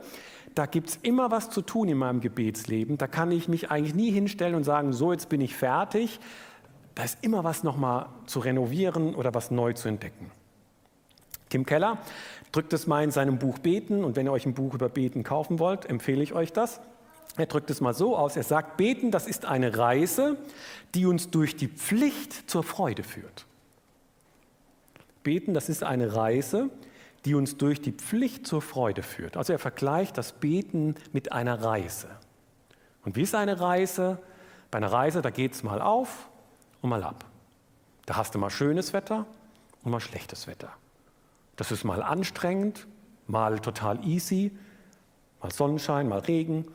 Da 0.55 0.67
gibt 0.67 0.91
es 0.91 0.97
immer 1.03 1.31
was 1.33 1.51
zu 1.51 1.63
tun 1.63 1.89
in 1.89 1.99
meinem 1.99 2.21
Gebetsleben. 2.21 2.99
Da 2.99 3.09
kann 3.09 3.33
ich 3.33 3.49
mich 3.49 3.71
eigentlich 3.71 3.95
nie 3.95 4.13
hinstellen 4.13 4.55
und 4.55 4.63
sagen, 4.63 4.93
so 4.93 5.11
jetzt 5.11 5.29
bin 5.29 5.41
ich 5.41 5.57
fertig, 5.57 6.21
da 7.01 7.05
ist 7.05 7.17
immer 7.23 7.45
was 7.45 7.63
nochmal 7.63 8.11
zu 8.27 8.41
renovieren 8.41 9.15
oder 9.15 9.33
was 9.33 9.51
neu 9.51 9.73
zu 9.73 9.89
entdecken. 9.89 10.31
Tim 11.49 11.65
Keller 11.65 11.97
drückt 12.53 12.75
es 12.75 12.87
mal 12.87 13.03
in 13.03 13.11
seinem 13.11 13.39
Buch 13.39 13.59
Beten 13.59 14.05
und 14.05 14.17
wenn 14.17 14.27
ihr 14.27 14.33
euch 14.33 14.45
ein 14.45 14.53
Buch 14.53 14.75
über 14.75 14.91
Beten 14.91 15.23
kaufen 15.23 15.59
wollt, 15.59 15.87
empfehle 15.87 16.23
ich 16.23 16.35
euch 16.35 16.53
das. 16.53 16.79
Er 17.39 17.47
drückt 17.47 17.71
es 17.71 17.81
mal 17.81 17.95
so 17.95 18.19
aus, 18.19 18.37
er 18.37 18.43
sagt, 18.43 18.77
Beten, 18.77 19.11
das 19.11 19.27
ist 19.27 19.47
eine 19.47 19.79
Reise, 19.79 20.37
die 20.95 21.07
uns 21.07 21.31
durch 21.31 21.57
die 21.57 21.69
Pflicht 21.69 22.51
zur 22.51 22.65
Freude 22.65 23.03
führt. 23.03 23.47
Beten, 25.23 25.55
das 25.55 25.71
ist 25.71 25.83
eine 25.83 26.15
Reise, 26.15 26.69
die 27.25 27.35
uns 27.35 27.57
durch 27.57 27.81
die 27.81 27.93
Pflicht 27.93 28.47
zur 28.47 28.61
Freude 28.61 29.03
führt. 29.03 29.39
Also 29.39 29.55
er 29.55 29.59
vergleicht 29.59 30.19
das 30.19 30.33
Beten 30.33 30.97
mit 31.15 31.33
einer 31.33 31.63
Reise. 31.63 32.09
Und 33.07 33.17
wie 33.17 33.23
ist 33.23 33.35
eine 33.35 33.59
Reise? 33.59 34.19
Bei 34.71 34.77
einer 34.77 34.93
Reise, 34.93 35.23
da 35.23 35.31
geht 35.31 35.55
es 35.55 35.63
mal 35.63 35.81
auf 35.81 36.30
und 36.83 36.91
mal 36.91 37.03
ab. 37.03 37.25
Da 38.07 38.17
hast 38.17 38.35
du 38.35 38.39
mal 38.39 38.51
schönes 38.51 38.93
Wetter 38.93 39.27
und 39.83 39.91
mal 39.91 40.01
schlechtes 40.01 40.47
Wetter. 40.47 40.73
Das 41.57 41.71
ist 41.71 41.85
mal 41.85 42.03
anstrengend, 42.03 42.87
mal 43.27 43.59
total 43.61 44.05
easy, 44.07 44.51
mal 45.41 45.53
Sonnenschein, 45.53 46.09
mal 46.09 46.21
Regen. 46.21 46.67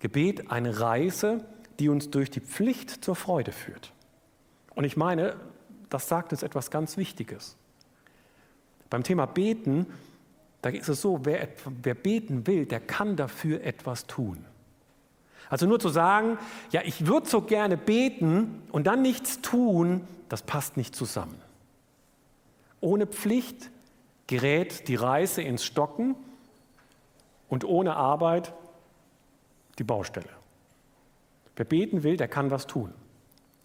Gebet 0.00 0.50
eine 0.50 0.80
Reise, 0.80 1.44
die 1.78 1.88
uns 1.88 2.10
durch 2.10 2.30
die 2.30 2.40
Pflicht 2.40 3.04
zur 3.04 3.16
Freude 3.16 3.52
führt. 3.52 3.92
Und 4.74 4.84
ich 4.84 4.96
meine, 4.96 5.36
das 5.88 6.08
sagt 6.08 6.32
uns 6.32 6.42
etwas 6.42 6.70
ganz 6.70 6.96
Wichtiges. 6.96 7.56
Beim 8.90 9.02
Thema 9.02 9.26
Beten, 9.26 9.86
da 10.60 10.70
ist 10.70 10.88
es 10.88 11.00
so, 11.00 11.24
wer, 11.24 11.48
wer 11.82 11.94
beten 11.94 12.46
will, 12.46 12.66
der 12.66 12.80
kann 12.80 13.16
dafür 13.16 13.62
etwas 13.64 14.06
tun. 14.06 14.44
Also 15.52 15.66
nur 15.66 15.78
zu 15.78 15.90
sagen, 15.90 16.38
ja, 16.70 16.80
ich 16.82 17.06
würde 17.06 17.28
so 17.28 17.42
gerne 17.42 17.76
beten 17.76 18.62
und 18.72 18.86
dann 18.86 19.02
nichts 19.02 19.42
tun, 19.42 20.00
das 20.30 20.40
passt 20.40 20.78
nicht 20.78 20.96
zusammen. 20.96 21.38
Ohne 22.80 23.06
Pflicht 23.06 23.70
gerät 24.28 24.88
die 24.88 24.94
Reise 24.94 25.42
ins 25.42 25.62
Stocken 25.62 26.14
und 27.50 27.66
ohne 27.66 27.96
Arbeit 27.96 28.54
die 29.78 29.84
Baustelle. 29.84 30.30
Wer 31.56 31.66
beten 31.66 32.02
will, 32.02 32.16
der 32.16 32.28
kann 32.28 32.50
was 32.50 32.66
tun. 32.66 32.94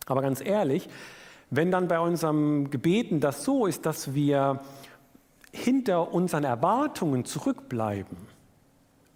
Aber 0.08 0.22
ganz 0.22 0.42
ehrlich, 0.42 0.90
wenn 1.52 1.72
dann 1.72 1.88
bei 1.88 2.02
unserem 2.02 2.70
Gebeten 2.70 3.22
das 3.22 3.46
so 3.46 3.66
ist, 3.66 3.86
dass 3.86 4.14
wir 4.14 4.60
hinter 5.54 6.12
unseren 6.12 6.44
Erwartungen 6.44 7.24
zurückbleiben, 7.24 8.18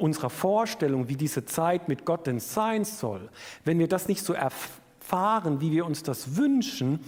unserer 0.01 0.29
Vorstellung, 0.29 1.07
wie 1.07 1.15
diese 1.15 1.45
Zeit 1.45 1.87
mit 1.87 2.05
Gott 2.05 2.27
denn 2.27 2.39
sein 2.39 2.83
soll, 2.85 3.29
wenn 3.63 3.79
wir 3.79 3.87
das 3.87 4.07
nicht 4.07 4.23
so 4.23 4.33
erfahren, 4.33 5.61
wie 5.61 5.71
wir 5.71 5.85
uns 5.85 6.03
das 6.03 6.35
wünschen, 6.35 6.99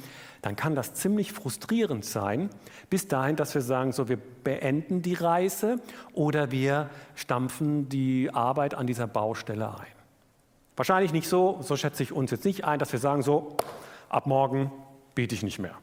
dann 0.42 0.56
kann 0.58 0.76
das 0.76 0.94
ziemlich 0.94 1.32
frustrierend 1.32 2.04
sein, 2.04 2.50
bis 2.90 3.08
dahin, 3.08 3.38
dass 3.38 3.56
wir 3.56 3.62
sagen, 3.62 3.94
so 3.94 4.10
wir 4.10 4.18
beenden 4.18 5.02
die 5.02 5.14
Reise 5.14 5.78
oder 6.14 6.52
wir 6.52 6.90
stampfen 7.16 7.88
die 7.88 8.30
Arbeit 8.34 8.76
an 8.76 8.86
dieser 8.86 9.08
Baustelle 9.08 9.70
ein. 9.70 9.88
Wahrscheinlich 10.76 11.14
nicht 11.14 11.30
so, 11.30 11.60
so 11.62 11.78
schätze 11.78 12.04
ich 12.04 12.12
uns 12.12 12.32
jetzt 12.32 12.46
nicht 12.46 12.66
ein, 12.66 12.78
dass 12.78 12.92
wir 12.92 13.00
sagen, 13.00 13.22
so 13.22 13.56
ab 14.10 14.28
morgen 14.28 14.72
bete 15.16 15.34
ich 15.34 15.44
nicht 15.44 15.60
mehr. 15.60 15.76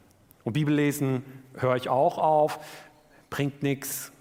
Und 0.43 0.53
Bibellesen 0.53 1.23
höre 1.55 1.75
ich 1.75 1.89
auch 1.89 2.17
auf, 2.17 2.59
bringt 3.29 3.63
nichts, 3.63 4.11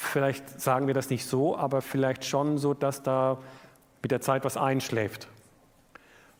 vielleicht 0.00 0.60
sagen 0.60 0.86
wir 0.86 0.94
das 0.94 1.10
nicht 1.10 1.26
so, 1.26 1.56
aber 1.56 1.82
vielleicht 1.82 2.24
schon 2.24 2.58
so, 2.58 2.74
dass 2.74 3.02
da 3.02 3.38
mit 4.02 4.10
der 4.10 4.20
Zeit 4.20 4.44
was 4.44 4.56
einschläft. 4.56 5.28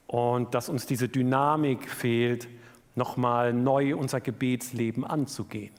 Und 0.07 0.55
dass 0.55 0.69
uns 0.69 0.87
diese 0.87 1.09
Dynamik 1.09 1.89
fehlt, 1.89 2.49
nochmal 2.97 3.53
neu 3.53 3.95
unser 3.97 4.21
Gebetsleben 4.21 5.05
anzugehen, 5.05 5.73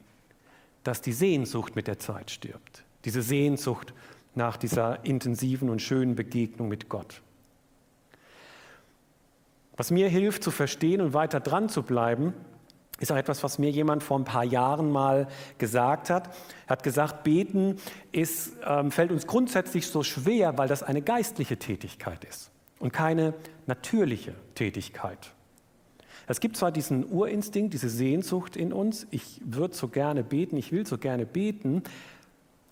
dass 0.84 1.02
die 1.02 1.12
Sehnsucht 1.12 1.76
mit 1.76 1.88
der 1.88 2.00
Zeit 2.00 2.32
stirbt, 2.32 2.84
diese 3.04 3.22
Sehnsucht 3.22 3.94
nach 4.36 4.56
dieser 4.56 5.04
intensiven 5.04 5.70
und 5.70 5.82
schönen 5.82 6.16
Begegnung 6.16 6.70
mit 6.70 6.88
Gott. 6.88 7.22
Was 9.76 9.92
mir 9.92 10.08
hilft 10.08 10.44
zu 10.44 10.52
verstehen 10.52 11.02
und 11.02 11.14
weiter 11.14 11.40
dran 11.40 11.68
zu 11.68 11.84
bleiben, 11.84 12.34
ist 13.02 13.12
auch 13.12 13.18
etwas, 13.18 13.44
was 13.44 13.58
mir 13.58 13.72
jemand 13.72 14.04
vor 14.04 14.20
ein 14.20 14.26
paar 14.26 14.44
Jahren 14.44 14.92
mal 14.92 15.28
gesagt 15.58 16.10
hat. 16.12 16.28
Er 16.68 16.70
hat 16.70 16.84
gesagt, 16.84 17.24
beten 17.24 17.78
ist, 18.12 18.54
ähm, 18.66 18.92
fällt 18.92 19.12
uns 19.12 19.26
grundsätzlich 19.26 19.88
so 19.88 20.04
schwer, 20.04 20.58
weil 20.58 20.68
das 20.68 20.84
eine 20.84 21.02
geistliche 21.02 21.58
Tätigkeit 21.58 22.24
ist 22.24 22.52
und 22.80 22.94
keine 22.94 23.34
natürliche 23.66 24.36
Tätigkeit. 24.54 25.32
Es 26.28 26.40
gibt 26.40 26.56
zwar 26.56 26.72
diesen 26.72 27.12
Urinstinkt, 27.12 27.74
diese 27.74 27.90
Sehnsucht 27.90 28.56
in 28.56 28.72
uns, 28.72 29.08
ich 29.10 29.42
würde 29.44 29.74
so 29.74 29.88
gerne 29.88 30.24
beten, 30.24 30.56
ich 30.56 30.72
will 30.72 30.86
so 30.86 31.00
gerne 31.00 31.26
beten, 31.26 31.82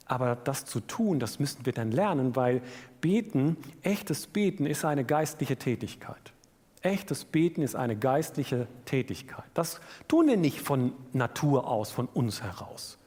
aber 0.05 0.36
das 0.36 0.65
zu 0.65 0.79
tun, 0.79 1.19
das 1.19 1.39
müssen 1.39 1.65
wir 1.65 1.74
dann 1.74 1.91
lernen, 1.91 2.36
weil 2.36 2.62
beten, 3.01 3.57
echtes 3.81 4.27
Beten 4.27 4.67
ist 4.67 4.86
eine 4.86 5.03
geistliche 5.03 5.57
Tätigkeit. 5.57 6.33
Echtes 6.81 7.25
Beten 7.25 7.62
ist 7.62 7.75
eine 7.75 7.98
geistliche 7.98 8.67
Tätigkeit. 8.86 9.45
Das 9.53 9.81
tun 10.07 10.27
wir 10.27 10.38
nicht 10.38 10.62
von 10.62 10.93
Natur 11.12 11.67
aus, 11.67 11.91
von 11.91 12.07
uns 12.07 12.41
heraus. 12.41 12.98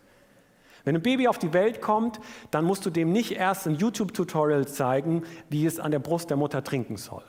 Wenn 0.85 0.97
ein 0.97 1.02
Baby 1.02 1.29
auf 1.29 1.38
die 1.38 1.52
Welt 1.52 1.81
kommt, 1.81 2.21
dann 2.50 2.64
musst 2.64 2.85
du 2.85 2.91
dem 2.91 3.12
nicht 3.12 3.33
erst 3.33 3.67
ein 3.67 3.76
YouTube-Tutorial 3.76 4.67
zeigen, 4.67 5.23
wie 5.49 5.64
es 5.64 5.79
an 5.79 5.91
der 5.91 6.00
Brust 6.00 6.29
der 6.29 6.37
Mutter 6.37 6.64
trinken 6.64 6.97
soll. 6.97 7.23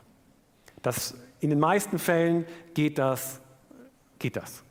Das, 0.82 1.16
in 1.40 1.50
den 1.50 1.60
meisten 1.60 2.00
Fällen 2.00 2.46
geht 2.74 2.98
das. 2.98 3.40
Geht 4.20 4.36
das. 4.36 4.64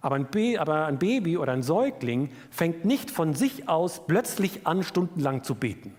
Aber 0.00 0.16
ein, 0.16 0.58
aber 0.58 0.86
ein 0.86 0.98
Baby 0.98 1.36
oder 1.36 1.52
ein 1.52 1.62
Säugling 1.62 2.30
fängt 2.50 2.84
nicht 2.84 3.10
von 3.10 3.34
sich 3.34 3.68
aus 3.68 4.06
plötzlich 4.06 4.66
an, 4.66 4.84
stundenlang 4.84 5.42
zu 5.42 5.54
beten. 5.54 5.94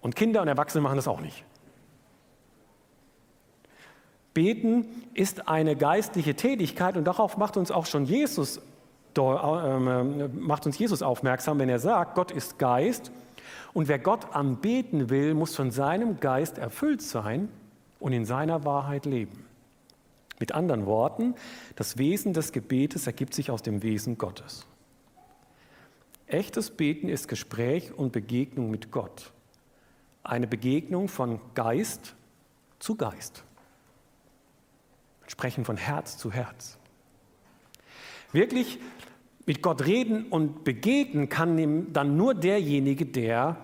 Und 0.00 0.16
Kinder 0.16 0.40
und 0.42 0.48
Erwachsene 0.48 0.82
machen 0.82 0.96
das 0.96 1.08
auch 1.08 1.20
nicht. 1.20 1.44
Beten 4.36 4.84
ist 5.14 5.48
eine 5.48 5.76
geistliche 5.76 6.34
Tätigkeit 6.34 6.98
und 6.98 7.04
darauf 7.04 7.38
macht 7.38 7.56
uns 7.56 7.70
auch 7.70 7.86
schon 7.86 8.04
Jesus, 8.04 8.60
ähm, 9.16 10.28
macht 10.38 10.66
uns 10.66 10.76
Jesus 10.76 11.00
aufmerksam, 11.00 11.58
wenn 11.58 11.70
er 11.70 11.78
sagt, 11.78 12.14
Gott 12.14 12.32
ist 12.32 12.58
Geist 12.58 13.10
und 13.72 13.88
wer 13.88 13.98
Gott 13.98 14.36
anbeten 14.36 15.08
will, 15.08 15.32
muss 15.32 15.56
von 15.56 15.70
seinem 15.70 16.20
Geist 16.20 16.58
erfüllt 16.58 17.00
sein 17.00 17.48
und 17.98 18.12
in 18.12 18.26
seiner 18.26 18.66
Wahrheit 18.66 19.06
leben. 19.06 19.46
Mit 20.38 20.52
anderen 20.52 20.84
Worten, 20.84 21.34
das 21.74 21.96
Wesen 21.96 22.34
des 22.34 22.52
Gebetes 22.52 23.06
ergibt 23.06 23.32
sich 23.32 23.50
aus 23.50 23.62
dem 23.62 23.82
Wesen 23.82 24.18
Gottes. 24.18 24.66
Echtes 26.26 26.70
Beten 26.72 27.08
ist 27.08 27.26
Gespräch 27.26 27.94
und 27.96 28.12
Begegnung 28.12 28.70
mit 28.70 28.90
Gott. 28.90 29.32
Eine 30.22 30.46
Begegnung 30.46 31.08
von 31.08 31.40
Geist 31.54 32.14
zu 32.80 32.96
Geist. 32.96 33.45
Sprechen 35.26 35.64
von 35.64 35.76
Herz 35.76 36.18
zu 36.18 36.32
Herz. 36.32 36.78
Wirklich 38.32 38.78
mit 39.46 39.62
Gott 39.62 39.86
reden 39.86 40.26
und 40.26 40.64
begegnen 40.64 41.28
kann 41.28 41.92
dann 41.92 42.16
nur 42.16 42.34
derjenige, 42.34 43.06
der 43.06 43.56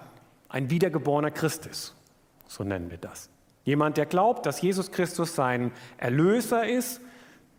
ein 0.48 0.70
wiedergeborener 0.70 1.30
Christ 1.30 1.66
ist. 1.66 1.94
So 2.46 2.62
nennen 2.64 2.90
wir 2.90 2.98
das. 2.98 3.28
Jemand, 3.64 3.96
der 3.96 4.06
glaubt, 4.06 4.46
dass 4.46 4.60
Jesus 4.60 4.92
Christus 4.92 5.34
sein 5.34 5.72
Erlöser 5.98 6.68
ist, 6.68 7.00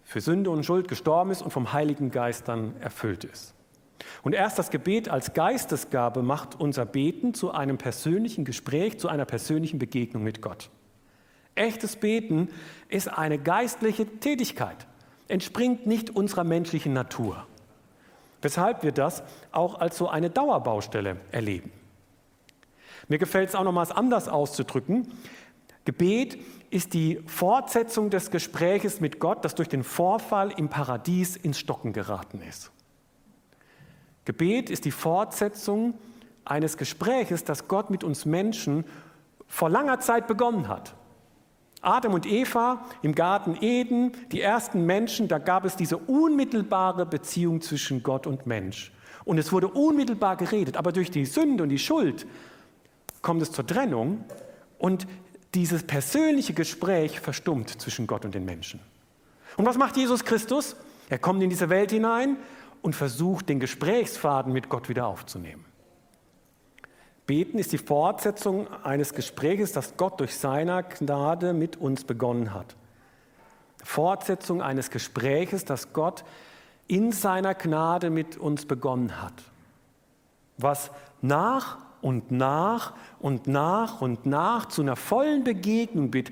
für 0.04 0.22
Sünde 0.22 0.50
und 0.50 0.66
Schuld 0.66 0.88
gestorben 0.88 1.32
ist 1.32 1.42
und 1.42 1.52
vom 1.52 1.74
Heiligen 1.74 2.12
Geist 2.12 2.48
dann 2.48 2.76
erfüllt 2.82 3.24
ist. 3.24 3.54
Und 4.22 4.34
erst 4.34 4.60
das 4.60 4.70
Gebet 4.70 5.10
als 5.10 5.34
Geistesgabe 5.34 6.24
macht 6.24 6.60
unser 6.60 6.86
Beten 6.86 7.34
zu 7.34 7.52
einem 7.52 7.78
persönlichen 7.78 8.46
Gespräch, 8.46 9.00
zu 9.00 9.08
einer 9.08 9.26
persönlichen 9.26 9.80
Begegnung 9.80 10.24
mit 10.24 10.42
Gott. 10.42 10.70
Echtes 11.56 11.96
Beten 11.96 12.50
ist 12.90 13.08
eine 13.08 13.38
geistliche 13.38 14.06
Tätigkeit, 14.20 14.88
entspringt 15.28 15.86
nicht 15.86 16.10
unserer 16.10 16.44
menschlichen 16.44 16.94
Natur, 16.94 17.46
weshalb 18.42 18.84
wir 18.84 18.92
das 18.92 19.24
auch 19.52 19.80
als 19.80 19.98
so 19.98 20.08
eine 20.10 20.30
Dauerbaustelle 20.30 21.18
erleben. 21.32 21.72
Mir 23.08 23.20
gefällt 23.20 23.50
es 23.50 23.56
auch 23.56 23.64
nochmals 23.64 23.92
anders 23.92 24.28
auszudrücken. 24.28 25.12
Gebet 25.86 26.40
ist 26.70 26.94
die 26.94 27.22
Fortsetzung 27.28 28.10
des 28.10 28.32
Gespräches 28.32 29.02
mit 29.02 29.20
Gott, 29.20 29.44
das 29.44 29.56
durch 29.56 29.70
den 29.70 29.84
Vorfall 29.84 30.52
im 30.52 30.70
Paradies 30.70 31.36
ins 31.36 31.60
Stocken 31.60 31.94
geraten 31.94 32.42
ist. 32.42 32.72
Gebet 34.26 34.70
ist 34.70 34.86
die 34.86 34.92
Fortsetzung 34.92 35.96
eines 36.46 36.78
Gespräches, 36.78 37.44
das 37.44 37.68
Gott 37.68 37.90
mit 37.90 38.04
uns 38.04 38.26
Menschen 38.26 38.86
vor 39.48 39.70
langer 39.70 40.00
Zeit 40.00 40.28
begonnen 40.28 40.70
hat. 40.70 40.96
Adam 41.84 42.13
und 42.13 42.25
Eva 42.25 42.86
im 43.02 43.13
Garten 43.13 43.58
Eden, 43.62 44.13
die 44.32 44.42
ersten 44.42 44.86
Menschen, 44.86 45.28
da 45.28 45.38
gab 45.38 45.66
es 45.66 45.75
diese 45.75 45.98
unmittelbare 45.98 47.06
Beziehung 47.06 47.62
zwischen 47.62 48.02
Gott 48.02 48.25
und 48.25 48.48
Mensch. 48.48 48.92
Und 49.25 49.38
es 49.38 49.52
wurde 49.52 49.68
unmittelbar 49.68 50.38
geredet, 50.38 50.78
aber 50.78 50.91
durch 50.91 51.12
die 51.12 51.26
Sünde 51.26 51.63
und 51.63 51.69
die 51.69 51.80
Schuld 51.80 52.26
kommt 53.22 53.41
es 53.41 53.52
zur 53.52 53.65
Trennung 53.65 54.24
und 54.80 55.08
dieses 55.54 55.84
persönliche 55.84 56.54
Gespräch 56.54 57.19
verstummt 57.19 57.69
zwischen 57.82 58.08
Gott 58.08 58.26
und 58.26 58.34
den 58.34 58.46
Menschen. 58.46 58.80
Und 59.56 59.65
was 59.65 59.78
macht 59.78 59.98
Jesus 59.98 60.26
Christus? 60.26 60.76
Er 61.10 61.19
kommt 61.19 61.43
in 61.43 61.50
diese 61.50 61.69
Welt 61.69 61.91
hinein 61.91 62.38
und 62.82 62.96
versucht, 62.96 63.50
den 63.50 63.60
Gesprächsfaden 63.60 64.52
mit 64.52 64.67
Gott 64.67 64.89
wieder 64.89 65.06
aufzunehmen. 65.06 65.63
Beten 67.26 67.58
ist 67.58 67.72
die 67.72 67.78
Fortsetzung 67.78 68.68
eines 68.84 69.14
Gespräches, 69.14 69.72
das 69.72 69.96
Gott 69.96 70.20
durch 70.20 70.36
seiner 70.36 70.84
Gnade 70.84 71.54
mit 71.54 71.78
uns 71.78 72.04
begonnen 72.04 72.54
hat. 72.54 72.76
Fortsetzung 73.84 74.62
eines 74.62 74.90
Gespräches, 74.90 75.66
das 75.66 75.94
Gott 75.94 76.24
in 76.88 77.12
seiner 77.12 77.54
Gnade 77.54 78.10
mit 78.10 78.38
uns 78.38 78.66
begonnen 78.66 79.22
hat. 79.22 79.34
Was 80.58 80.92
nach 81.22 81.78
und 82.02 82.32
nach 82.32 82.94
und 83.20 83.48
nach 83.48 84.02
und 84.02 84.26
nach 84.26 84.68
zu 84.68 84.82
einer 84.82 84.98
vollen 84.98 85.46
Begegnung 85.46 86.14
wird, 86.14 86.32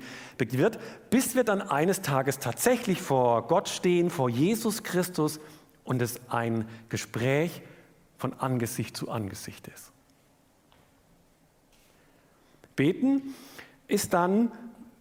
bis 1.08 1.34
wir 1.34 1.44
dann 1.44 1.62
eines 1.62 2.02
Tages 2.02 2.38
tatsächlich 2.38 3.00
vor 3.00 3.48
Gott 3.48 3.70
stehen, 3.70 4.10
vor 4.10 4.28
Jesus 4.28 4.82
Christus 4.82 5.40
und 5.84 6.02
es 6.02 6.20
ein 6.28 6.68
Gespräch 6.90 7.62
von 8.18 8.34
Angesicht 8.34 8.96
zu 8.96 9.10
Angesicht 9.10 9.66
ist. 9.68 9.92
Beten 12.76 13.34
ist 13.88 14.12
dann 14.14 14.50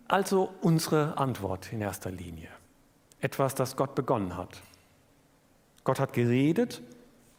also 0.08 0.54
unsere 0.62 1.18
Antwort 1.18 1.72
in 1.72 1.82
erster 1.82 2.12
Linie. 2.12 2.50
Etwas, 3.20 3.56
das 3.56 3.76
Gott 3.76 3.96
begonnen 3.96 4.36
hat. 4.36 4.62
Gott 5.84 6.00
hat 6.00 6.14
geredet 6.14 6.82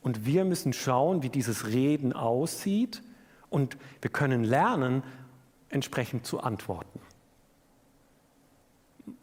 und 0.01 0.25
wir 0.25 0.45
müssen 0.45 0.73
schauen, 0.73 1.23
wie 1.23 1.29
dieses 1.29 1.67
Reden 1.67 2.13
aussieht 2.13 3.03
und 3.51 3.77
wir 4.01 4.11
können 4.11 4.45
lernen, 4.45 5.03
entsprechend 5.69 6.27
zu 6.27 6.41
antworten. 6.41 7.01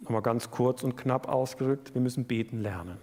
Nochmal 0.02 0.22
ganz 0.22 0.52
kurz 0.52 0.84
und 0.84 0.98
knapp 0.98 1.28
ausgedrückt, 1.28 1.93
wir 1.93 2.02
müssen 2.02 2.26
beten 2.26 2.62
lernen. 2.62 2.98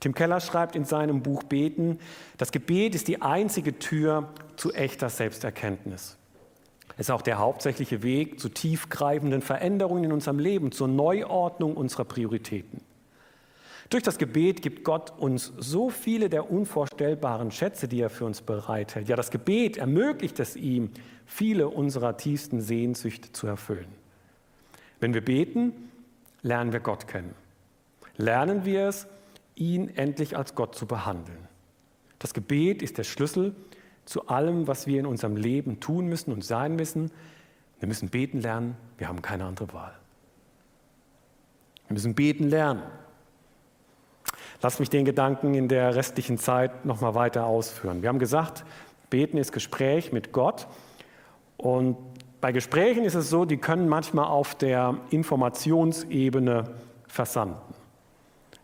Tim 0.00 0.14
Keller 0.14 0.40
schreibt 0.40 0.76
in 0.76 0.84
seinem 0.84 1.22
Buch 1.22 1.44
Beten, 1.44 1.98
das 2.36 2.52
Gebet 2.52 2.94
ist 2.94 3.08
die 3.08 3.22
einzige 3.22 3.78
Tür 3.78 4.28
zu 4.56 4.72
echter 4.72 5.08
Selbsterkenntnis. 5.08 6.18
Es 6.96 7.06
ist 7.06 7.10
auch 7.10 7.22
der 7.22 7.38
hauptsächliche 7.38 8.02
Weg 8.02 8.38
zu 8.38 8.48
tiefgreifenden 8.48 9.42
Veränderungen 9.42 10.04
in 10.04 10.12
unserem 10.12 10.38
Leben, 10.38 10.70
zur 10.70 10.88
Neuordnung 10.88 11.76
unserer 11.76 12.04
Prioritäten. 12.04 12.80
Durch 13.90 14.02
das 14.02 14.18
Gebet 14.18 14.62
gibt 14.62 14.84
Gott 14.84 15.12
uns 15.18 15.52
so 15.58 15.90
viele 15.90 16.28
der 16.30 16.50
unvorstellbaren 16.50 17.50
Schätze, 17.50 17.88
die 17.88 18.00
er 18.00 18.10
für 18.10 18.24
uns 18.24 18.42
bereithält. 18.42 19.08
Ja, 19.08 19.16
das 19.16 19.30
Gebet 19.30 19.76
ermöglicht 19.76 20.40
es 20.40 20.56
ihm, 20.56 20.90
viele 21.26 21.68
unserer 21.68 22.16
tiefsten 22.16 22.60
Sehnsüchte 22.60 23.32
zu 23.32 23.46
erfüllen. 23.46 23.88
Wenn 25.00 25.14
wir 25.14 25.24
beten, 25.24 25.72
lernen 26.42 26.72
wir 26.72 26.80
Gott 26.80 27.08
kennen. 27.08 27.34
Lernen 28.16 28.64
wir 28.64 28.88
es, 28.88 29.06
ihn 29.56 29.88
endlich 29.96 30.36
als 30.36 30.54
Gott 30.54 30.74
zu 30.74 30.86
behandeln. 30.86 31.48
Das 32.18 32.32
Gebet 32.32 32.82
ist 32.82 32.96
der 32.98 33.04
Schlüssel 33.04 33.54
zu 34.04 34.28
allem, 34.28 34.66
was 34.66 34.86
wir 34.86 35.00
in 35.00 35.06
unserem 35.06 35.36
Leben 35.36 35.80
tun 35.80 36.06
müssen 36.06 36.32
und 36.32 36.44
sein 36.44 36.76
müssen. 36.76 37.10
Wir 37.80 37.88
müssen 37.88 38.08
beten 38.08 38.40
lernen, 38.40 38.76
wir 38.98 39.08
haben 39.08 39.22
keine 39.22 39.44
andere 39.44 39.72
Wahl. 39.72 39.94
Wir 41.88 41.94
müssen 41.94 42.14
beten 42.14 42.48
lernen. 42.48 42.82
Lass 44.62 44.78
mich 44.78 44.88
den 44.88 45.04
Gedanken 45.04 45.54
in 45.54 45.68
der 45.68 45.94
restlichen 45.94 46.38
Zeit 46.38 46.84
noch 46.86 47.00
mal 47.00 47.14
weiter 47.14 47.46
ausführen. 47.46 48.02
Wir 48.02 48.08
haben 48.08 48.18
gesagt, 48.18 48.64
beten 49.10 49.36
ist 49.36 49.52
Gespräch 49.52 50.12
mit 50.12 50.32
Gott 50.32 50.66
und 51.56 51.96
bei 52.40 52.52
Gesprächen 52.52 53.04
ist 53.04 53.14
es 53.14 53.30
so, 53.30 53.44
die 53.44 53.56
können 53.56 53.88
manchmal 53.88 54.26
auf 54.26 54.54
der 54.54 54.98
Informationsebene 55.10 56.64
versanden 57.06 57.73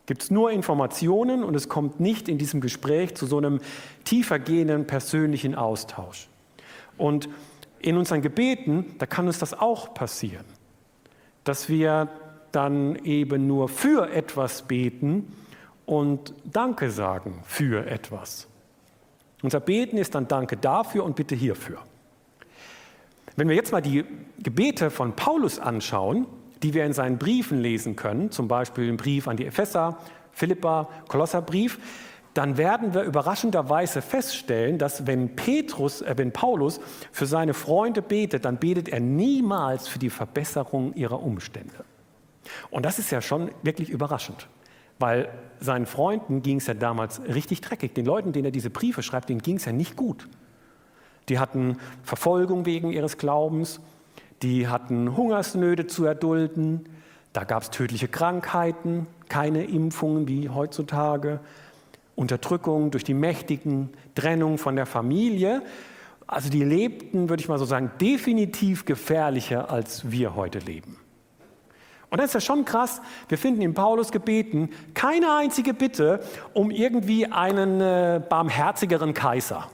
gibt 0.06 0.22
es 0.22 0.30
nur 0.30 0.50
Informationen 0.50 1.44
und 1.44 1.54
es 1.54 1.68
kommt 1.68 2.00
nicht 2.00 2.28
in 2.28 2.38
diesem 2.38 2.60
Gespräch 2.60 3.14
zu 3.14 3.26
so 3.26 3.38
einem 3.38 3.60
tiefergehenden 4.04 4.86
persönlichen 4.86 5.54
Austausch. 5.54 6.28
Und 6.98 7.28
in 7.80 7.96
unseren 7.96 8.20
Gebeten, 8.20 8.94
da 8.98 9.06
kann 9.06 9.26
uns 9.26 9.38
das 9.38 9.54
auch 9.54 9.94
passieren, 9.94 10.44
dass 11.44 11.68
wir 11.68 12.08
dann 12.52 12.96
eben 12.96 13.46
nur 13.46 13.68
für 13.68 14.10
etwas 14.10 14.62
beten 14.62 15.32
und 15.86 16.34
Danke 16.44 16.90
sagen 16.90 17.42
für 17.44 17.86
etwas. 17.86 18.48
Unser 19.42 19.60
Beten 19.60 19.96
ist 19.96 20.14
dann 20.14 20.28
Danke 20.28 20.56
dafür 20.56 21.04
und 21.04 21.16
Bitte 21.16 21.34
hierfür. 21.34 21.78
Wenn 23.36 23.48
wir 23.48 23.56
jetzt 23.56 23.72
mal 23.72 23.80
die 23.80 24.04
Gebete 24.38 24.90
von 24.90 25.16
Paulus 25.16 25.58
anschauen, 25.58 26.26
die 26.62 26.74
wir 26.74 26.84
in 26.84 26.92
seinen 26.92 27.18
Briefen 27.18 27.60
lesen 27.60 27.96
können, 27.96 28.30
zum 28.30 28.48
Beispiel 28.48 28.88
im 28.88 28.96
Brief 28.96 29.28
an 29.28 29.36
die 29.36 29.46
Epheser, 29.46 29.98
Philippa, 30.32 30.88
Kolosserbrief, 31.08 31.78
dann 32.34 32.56
werden 32.56 32.94
wir 32.94 33.02
überraschenderweise 33.02 34.02
feststellen, 34.02 34.78
dass 34.78 35.06
wenn, 35.06 35.34
Petrus, 35.34 36.00
äh, 36.02 36.14
wenn 36.16 36.32
Paulus 36.32 36.80
für 37.10 37.26
seine 37.26 37.54
Freunde 37.54 38.02
betet, 38.02 38.44
dann 38.44 38.58
betet 38.58 38.88
er 38.88 39.00
niemals 39.00 39.88
für 39.88 39.98
die 39.98 40.10
Verbesserung 40.10 40.94
ihrer 40.94 41.22
Umstände. 41.22 41.84
Und 42.70 42.84
das 42.84 42.98
ist 42.98 43.10
ja 43.10 43.20
schon 43.20 43.50
wirklich 43.62 43.90
überraschend, 43.90 44.48
weil 44.98 45.28
seinen 45.58 45.86
Freunden 45.86 46.42
ging 46.42 46.58
es 46.58 46.66
ja 46.66 46.74
damals 46.74 47.20
richtig 47.22 47.60
dreckig. 47.60 47.94
Den 47.94 48.06
Leuten, 48.06 48.32
denen 48.32 48.46
er 48.46 48.50
diese 48.50 48.70
Briefe 48.70 49.02
schreibt, 49.02 49.28
denen 49.28 49.42
ging 49.42 49.56
es 49.56 49.64
ja 49.64 49.72
nicht 49.72 49.96
gut. 49.96 50.28
Die 51.28 51.38
hatten 51.38 51.78
Verfolgung 52.02 52.64
wegen 52.64 52.92
ihres 52.92 53.18
Glaubens, 53.18 53.80
die 54.42 54.68
hatten 54.68 55.16
Hungersnöte 55.16 55.86
zu 55.86 56.04
erdulden, 56.04 56.88
da 57.32 57.44
gab 57.44 57.62
es 57.62 57.70
tödliche 57.70 58.08
Krankheiten, 58.08 59.06
keine 59.28 59.64
Impfungen 59.64 60.26
wie 60.26 60.48
heutzutage, 60.48 61.40
Unterdrückung 62.16 62.90
durch 62.90 63.04
die 63.04 63.14
Mächtigen, 63.14 63.90
Trennung 64.14 64.58
von 64.58 64.76
der 64.76 64.86
Familie. 64.86 65.62
Also 66.26 66.50
die 66.50 66.64
lebten, 66.64 67.28
würde 67.28 67.40
ich 67.40 67.48
mal 67.48 67.58
so 67.58 67.64
sagen, 67.64 67.92
definitiv 68.00 68.84
gefährlicher, 68.84 69.70
als 69.70 70.10
wir 70.10 70.34
heute 70.34 70.58
leben. 70.58 70.96
Und 72.10 72.18
das 72.18 72.30
ist 72.30 72.34
ja 72.34 72.40
schon 72.40 72.64
krass. 72.64 73.00
Wir 73.28 73.38
finden 73.38 73.62
in 73.62 73.74
Paulus 73.74 74.10
Gebeten 74.10 74.70
keine 74.94 75.36
einzige 75.36 75.72
Bitte 75.72 76.20
um 76.52 76.72
irgendwie 76.72 77.26
einen 77.26 77.80
äh, 77.80 78.20
barmherzigeren 78.28 79.14
Kaiser 79.14 79.68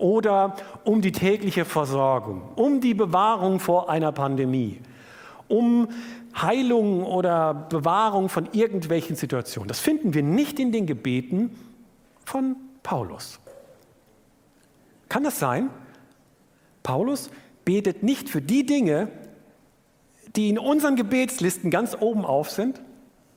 oder 0.00 0.56
um 0.84 1.02
die 1.02 1.12
tägliche 1.12 1.64
Versorgung, 1.64 2.42
um 2.56 2.80
die 2.80 2.94
Bewahrung 2.94 3.60
vor 3.60 3.90
einer 3.90 4.12
Pandemie, 4.12 4.80
um 5.48 5.88
Heilung 6.34 7.04
oder 7.04 7.54
Bewahrung 7.54 8.28
von 8.28 8.48
irgendwelchen 8.52 9.16
Situationen. 9.16 9.68
Das 9.68 9.80
finden 9.80 10.14
wir 10.14 10.22
nicht 10.22 10.58
in 10.58 10.72
den 10.72 10.86
Gebeten 10.86 11.56
von 12.24 12.56
Paulus. 12.82 13.40
Kann 15.08 15.24
das 15.24 15.38
sein? 15.38 15.70
Paulus 16.82 17.30
betet 17.64 18.02
nicht 18.02 18.28
für 18.28 18.40
die 18.40 18.64
Dinge, 18.64 19.08
die 20.36 20.48
in 20.48 20.58
unseren 20.58 20.96
Gebetslisten 20.96 21.70
ganz 21.70 21.96
oben 21.98 22.24
auf 22.24 22.50
sind? 22.50 22.80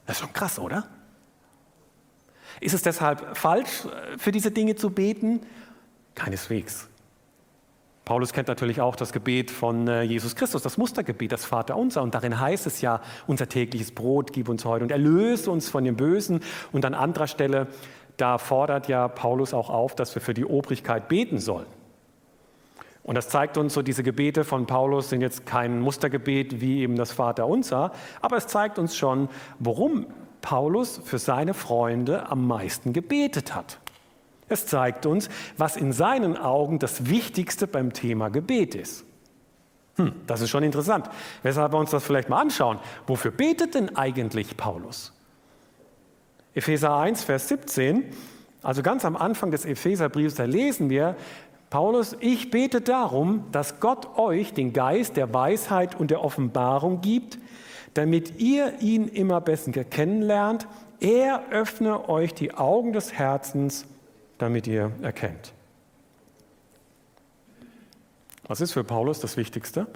Das 0.06 0.18
ist 0.18 0.22
schon 0.22 0.34
krass, 0.34 0.60
oder? 0.60 0.88
Ist 2.62 2.74
es 2.74 2.84
deshalb 2.84 3.36
falsch, 3.36 3.88
für 4.18 4.32
diese 4.32 4.52
Dinge 4.52 4.76
zu 4.76 4.92
beten? 4.92 5.42
Keineswegs. 6.16 6.90
Paulus 8.06 8.34
kennt 8.34 8.50
natürlich 8.50 8.82
auch 8.82 8.98
das 8.98 9.14
Gebet 9.14 9.50
von 9.50 9.88
äh, 9.88 10.02
Jesus 10.02 10.36
Christus, 10.36 10.62
das 10.62 10.78
Mustergebet, 10.78 11.32
das 11.32 11.46
Vater 11.46 11.78
unser. 11.78 12.04
Und 12.04 12.14
darin 12.14 12.38
heißt 12.38 12.68
es 12.68 12.82
ja, 12.82 13.02
unser 13.28 13.48
tägliches 13.48 13.92
Brot 13.92 14.34
gib 14.34 14.50
uns 14.50 14.66
heute 14.66 14.84
und 14.84 14.92
erlöse 14.92 15.50
uns 15.50 15.70
von 15.70 15.86
dem 15.86 15.96
Bösen. 15.96 16.42
Und 16.74 16.84
an 16.84 16.96
anderer 16.96 17.28
Stelle, 17.28 17.68
da 18.18 18.38
fordert 18.38 18.90
ja 18.90 19.08
Paulus 19.08 19.54
auch 19.54 19.70
auf, 19.70 19.96
dass 19.96 20.14
wir 20.16 20.22
für 20.22 20.34
die 20.34 20.46
Obrigkeit 20.46 21.08
beten 21.08 21.40
sollen. 21.40 21.68
Und 23.04 23.16
das 23.16 23.30
zeigt 23.30 23.58
uns 23.58 23.74
so, 23.74 23.82
diese 23.82 24.04
Gebete 24.04 24.44
von 24.44 24.66
Paulus 24.66 25.10
sind 25.10 25.22
jetzt 25.22 25.46
kein 25.46 25.80
Mustergebet 25.80 26.62
wie 26.62 26.82
eben 26.82 26.96
das 26.96 27.12
Vater 27.12 27.48
unser, 27.48 27.92
aber 28.22 28.38
es 28.38 28.48
zeigt 28.48 28.80
uns 28.80 28.96
schon, 28.96 29.30
worum 29.60 30.08
Paulus 30.42 31.02
für 31.04 31.20
seine 31.20 31.54
Freunde 31.54 32.30
am 32.30 32.48
meisten 32.48 32.94
gebetet 32.94 33.56
hat. 33.56 33.80
Es 34.54 34.68
zeigt 34.68 35.08
uns, 35.08 35.30
was 35.58 35.76
in 35.76 35.92
seinen 35.92 36.38
Augen 36.38 36.78
das 36.78 37.10
Wichtigste 37.10 37.66
beim 37.66 37.92
Thema 37.92 38.30
Gebet 38.30 38.76
ist. 38.76 39.04
Hm, 39.96 40.14
das 40.28 40.42
ist 40.42 40.52
schon 40.52 40.62
interessant. 40.64 41.10
Weshalb 41.42 41.74
wir 41.74 41.80
uns 41.80 41.90
das 41.90 42.04
vielleicht 42.04 42.30
mal 42.30 42.40
anschauen. 42.40 42.78
Wofür 43.08 43.32
betet 43.32 43.74
denn 43.74 43.96
eigentlich 43.96 44.56
Paulus? 44.56 45.12
Epheser 46.54 46.96
1, 46.96 47.24
Vers 47.24 47.48
17, 47.48 48.06
also 48.62 48.84
ganz 48.84 49.06
am 49.06 49.16
Anfang 49.16 49.50
des 49.50 49.66
Epheserbriefs, 49.66 50.36
da 50.36 50.44
lesen 50.44 50.92
wir, 50.92 51.16
Paulus, 51.72 52.16
ich 52.20 52.52
bete 52.52 52.82
darum, 52.82 53.46
dass 53.52 53.80
Gott 53.80 54.20
euch 54.20 54.54
den 54.54 54.72
Geist 54.72 55.18
der 55.18 55.34
Weisheit 55.34 56.00
und 56.00 56.12
der 56.12 56.24
Offenbarung 56.24 57.02
gibt, 57.02 57.40
damit 57.96 58.40
ihr 58.40 58.80
ihn 58.82 59.08
immer 59.08 59.42
besser 59.42 59.84
kennenlernt. 59.84 60.68
Er 61.00 61.50
öffne 61.50 62.08
euch 62.08 62.36
die 62.36 62.54
Augen 62.54 62.94
des 62.94 63.14
Herzens 63.14 63.88
damit 64.38 64.68
ihr 64.68 64.92
erkennt. 65.02 65.54
Was 68.48 68.62
ist 68.62 68.74
für 68.74 68.84
Paulus 68.84 69.20
das 69.20 69.38
Wichtigste? 69.38 69.88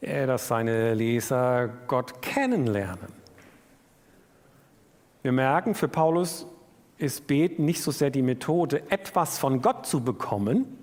Er, 0.00 0.26
dass 0.26 0.48
seine 0.48 0.94
Leser 0.94 1.68
Gott 1.86 2.22
kennenlernen. 2.22 3.12
Wir 5.22 5.32
merken, 5.32 5.74
für 5.74 5.88
Paulus 5.88 6.46
ist 6.98 7.26
Beten 7.26 7.64
nicht 7.64 7.82
so 7.82 7.90
sehr 7.90 8.10
die 8.10 8.22
Methode, 8.22 8.90
etwas 8.90 9.38
von 9.38 9.62
Gott 9.62 9.86
zu 9.86 10.02
bekommen, 10.02 10.78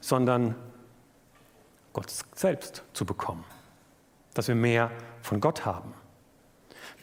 sondern 0.00 0.56
Gott 1.92 2.12
selbst 2.34 2.84
zu 2.92 3.04
bekommen. 3.04 3.44
Dass 4.34 4.48
wir 4.48 4.54
mehr 4.54 4.90
von 5.20 5.40
Gott 5.40 5.64
haben. 5.64 5.94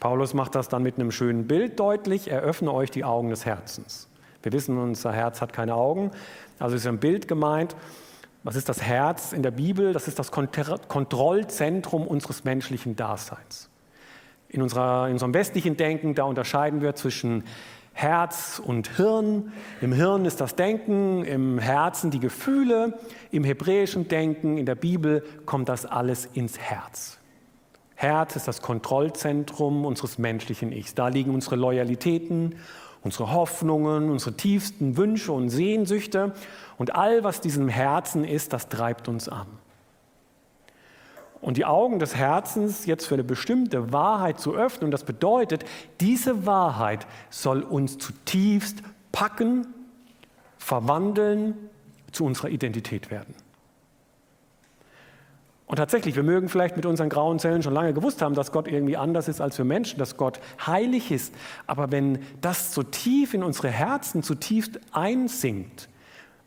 Paulus 0.00 0.34
macht 0.34 0.54
das 0.54 0.68
dann 0.68 0.82
mit 0.82 0.96
einem 0.96 1.12
schönen 1.12 1.46
Bild 1.46 1.78
deutlich. 1.80 2.30
Eröffne 2.30 2.72
euch 2.72 2.90
die 2.90 3.04
Augen 3.04 3.30
des 3.30 3.46
Herzens. 3.46 4.09
Wir 4.42 4.52
wissen, 4.52 4.78
unser 4.78 5.12
Herz 5.12 5.40
hat 5.40 5.52
keine 5.52 5.74
Augen. 5.74 6.10
Also 6.58 6.76
ist 6.76 6.86
ein 6.86 6.98
Bild 6.98 7.28
gemeint. 7.28 7.76
Was 8.42 8.56
ist 8.56 8.68
das 8.68 8.82
Herz 8.82 9.32
in 9.32 9.42
der 9.42 9.50
Bibel? 9.50 9.92
Das 9.92 10.08
ist 10.08 10.18
das 10.18 10.30
Kontrollzentrum 10.30 12.06
unseres 12.06 12.44
menschlichen 12.44 12.96
Daseins. 12.96 13.68
In, 14.48 14.62
unserer, 14.62 15.06
in 15.06 15.12
unserem 15.12 15.34
westlichen 15.34 15.76
Denken, 15.76 16.14
da 16.14 16.24
unterscheiden 16.24 16.80
wir 16.80 16.94
zwischen 16.94 17.44
Herz 17.92 18.62
und 18.64 18.96
Hirn. 18.96 19.52
Im 19.82 19.92
Hirn 19.92 20.24
ist 20.24 20.40
das 20.40 20.56
Denken, 20.56 21.22
im 21.24 21.58
Herzen 21.58 22.10
die 22.10 22.20
Gefühle. 22.20 22.98
Im 23.30 23.44
hebräischen 23.44 24.08
Denken, 24.08 24.56
in 24.56 24.64
der 24.64 24.74
Bibel 24.74 25.22
kommt 25.44 25.68
das 25.68 25.84
alles 25.84 26.26
ins 26.32 26.58
Herz. 26.58 27.18
Herz 27.94 28.36
ist 28.36 28.48
das 28.48 28.62
Kontrollzentrum 28.62 29.84
unseres 29.84 30.16
menschlichen 30.16 30.72
Ichs. 30.72 30.94
Da 30.94 31.08
liegen 31.08 31.34
unsere 31.34 31.56
Loyalitäten, 31.56 32.54
unsere 33.02 33.32
Hoffnungen, 33.32 34.10
unsere 34.10 34.36
tiefsten 34.36 34.96
Wünsche 34.96 35.32
und 35.32 35.48
Sehnsüchte 35.48 36.34
und 36.78 36.94
all, 36.94 37.24
was 37.24 37.40
diesem 37.40 37.68
Herzen 37.68 38.24
ist, 38.24 38.52
das 38.52 38.68
treibt 38.68 39.08
uns 39.08 39.28
an. 39.28 39.46
Und 41.40 41.56
die 41.56 41.64
Augen 41.64 41.98
des 41.98 42.14
Herzens 42.14 42.84
jetzt 42.84 43.06
für 43.06 43.14
eine 43.14 43.24
bestimmte 43.24 43.92
Wahrheit 43.92 44.38
zu 44.38 44.54
öffnen, 44.54 44.86
und 44.86 44.90
das 44.90 45.04
bedeutet, 45.04 45.64
diese 46.00 46.44
Wahrheit 46.44 47.06
soll 47.30 47.62
uns 47.62 47.96
zutiefst 47.96 48.82
packen, 49.10 49.66
verwandeln, 50.58 51.54
zu 52.12 52.24
unserer 52.24 52.48
Identität 52.48 53.10
werden. 53.10 53.34
Und 55.70 55.76
tatsächlich, 55.76 56.16
wir 56.16 56.24
mögen 56.24 56.48
vielleicht 56.48 56.74
mit 56.74 56.84
unseren 56.84 57.08
grauen 57.08 57.38
Zellen 57.38 57.62
schon 57.62 57.72
lange 57.72 57.94
gewusst 57.94 58.22
haben, 58.22 58.34
dass 58.34 58.50
Gott 58.50 58.66
irgendwie 58.66 58.96
anders 58.96 59.28
ist 59.28 59.40
als 59.40 59.56
wir 59.56 59.64
Menschen, 59.64 60.00
dass 60.00 60.16
Gott 60.16 60.40
heilig 60.66 61.12
ist. 61.12 61.32
Aber 61.68 61.92
wenn 61.92 62.18
das 62.40 62.74
so 62.74 62.82
tief 62.82 63.34
in 63.34 63.44
unsere 63.44 63.68
Herzen 63.68 64.24
zutiefst 64.24 64.80
einsinkt 64.90 65.88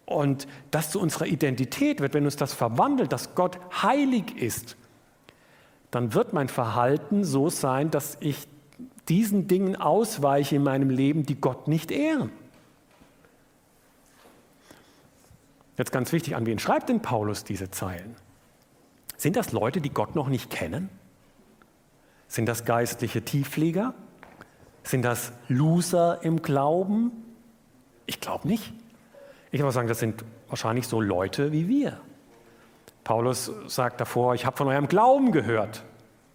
und 0.05 0.45
das 0.71 0.91
zu 0.91 0.99
unserer 0.99 1.25
Identität 1.25 2.01
wird, 2.01 2.13
wenn 2.13 2.25
uns 2.25 2.35
das 2.35 2.51
verwandelt, 2.51 3.13
dass 3.13 3.33
Gott 3.33 3.59
heilig 3.81 4.35
ist, 4.35 4.75
dann 5.89 6.13
wird 6.13 6.33
mein 6.33 6.49
Verhalten 6.49 7.23
so 7.23 7.49
sein, 7.49 7.91
dass 7.91 8.17
ich 8.19 8.45
diesen 9.07 9.47
Dingen 9.47 9.77
ausweiche 9.77 10.57
in 10.57 10.63
meinem 10.63 10.89
Leben, 10.89 11.25
die 11.25 11.39
Gott 11.39 11.69
nicht 11.69 11.91
ehren. 11.91 12.29
Jetzt 15.77 15.93
ganz 15.93 16.11
wichtig, 16.11 16.35
an 16.35 16.45
wen 16.45 16.59
schreibt 16.59 16.89
denn 16.89 17.01
Paulus 17.01 17.45
diese 17.45 17.71
Zeilen? 17.71 18.17
Sind 19.23 19.37
das 19.37 19.53
Leute, 19.53 19.79
die 19.79 19.89
Gott 19.89 20.15
noch 20.15 20.27
nicht 20.27 20.49
kennen? 20.49 20.89
Sind 22.27 22.45
das 22.45 22.65
geistliche 22.65 23.21
Tiefflieger? 23.21 23.93
Sind 24.83 25.03
das 25.03 25.31
Loser 25.47 26.19
im 26.23 26.41
Glauben? 26.41 27.13
Ich 28.05 28.19
glaube 28.19 28.49
nicht. 28.49 28.73
Ich 29.51 29.61
würde 29.61 29.71
sagen, 29.71 29.87
das 29.87 29.99
sind 29.99 30.25
wahrscheinlich 30.49 30.89
so 30.89 30.99
Leute 30.99 31.53
wie 31.53 31.69
wir. 31.69 32.01
Paulus 33.05 33.49
sagt 33.67 34.01
davor, 34.01 34.35
ich 34.35 34.45
habe 34.45 34.57
von 34.57 34.67
eurem 34.67 34.89
Glauben 34.89 35.31
gehört. 35.31 35.85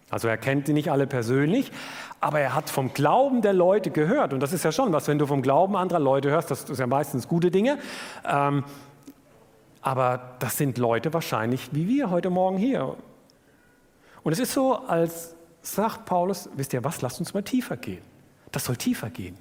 Also 0.09 0.27
er 0.27 0.37
kennt 0.37 0.67
die 0.67 0.73
nicht 0.73 0.89
alle 0.89 1.05
persönlich, 1.05 1.71
aber 2.19 2.39
er 2.39 2.55
hat 2.55 2.71
vom 2.71 2.95
Glauben 2.95 3.43
der 3.43 3.53
Leute 3.53 3.91
gehört. 3.91 4.33
Und 4.33 4.39
das 4.39 4.51
ist 4.51 4.65
ja 4.65 4.71
schon 4.71 4.91
was, 4.93 5.07
wenn 5.07 5.19
du 5.19 5.27
vom 5.27 5.43
Glauben 5.43 5.75
anderer 5.75 5.99
Leute 5.99 6.31
hörst, 6.31 6.49
das 6.49 6.63
ist 6.63 6.79
ja 6.79 6.87
meistens 6.87 7.27
gute 7.27 7.51
Dinge. 7.51 7.77
Ähm, 8.27 8.63
aber 9.81 10.35
das 10.39 10.57
sind 10.57 10.77
Leute 10.77 11.13
wahrscheinlich 11.13 11.69
wie 11.73 11.87
wir 11.87 12.09
heute 12.09 12.29
Morgen 12.29 12.57
hier. 12.57 12.95
Und 14.23 14.33
es 14.33 14.39
ist 14.39 14.53
so, 14.53 14.75
als 14.75 15.35
sagt 15.61 16.05
Paulus, 16.05 16.49
wisst 16.55 16.73
ihr 16.73 16.83
was, 16.83 17.01
lasst 17.01 17.19
uns 17.19 17.33
mal 17.33 17.43
tiefer 17.43 17.77
gehen. 17.77 18.01
Das 18.51 18.65
soll 18.65 18.75
tiefer 18.75 19.09
gehen. 19.09 19.37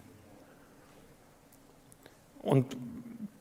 Und 2.42 2.77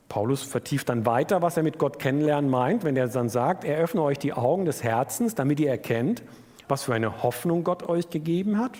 Paulus 0.08 0.42
vertieft 0.42 0.88
dann 0.88 1.06
weiter, 1.06 1.42
was 1.42 1.56
er 1.56 1.62
mit 1.62 1.78
Gott 1.78 1.98
kennenlernen 1.98 2.50
meint, 2.50 2.82
wenn 2.84 2.96
er 2.96 3.08
dann 3.08 3.28
sagt, 3.28 3.64
er 3.64 3.78
öffne 3.78 4.02
euch 4.02 4.18
die 4.18 4.32
Augen 4.32 4.64
des 4.64 4.82
Herzens, 4.82 5.34
damit 5.34 5.60
ihr 5.60 5.70
erkennt, 5.70 6.22
was 6.66 6.84
für 6.84 6.94
eine 6.94 7.22
Hoffnung 7.22 7.64
Gott 7.64 7.88
euch 7.88 8.10
gegeben 8.10 8.58
hat, 8.58 8.72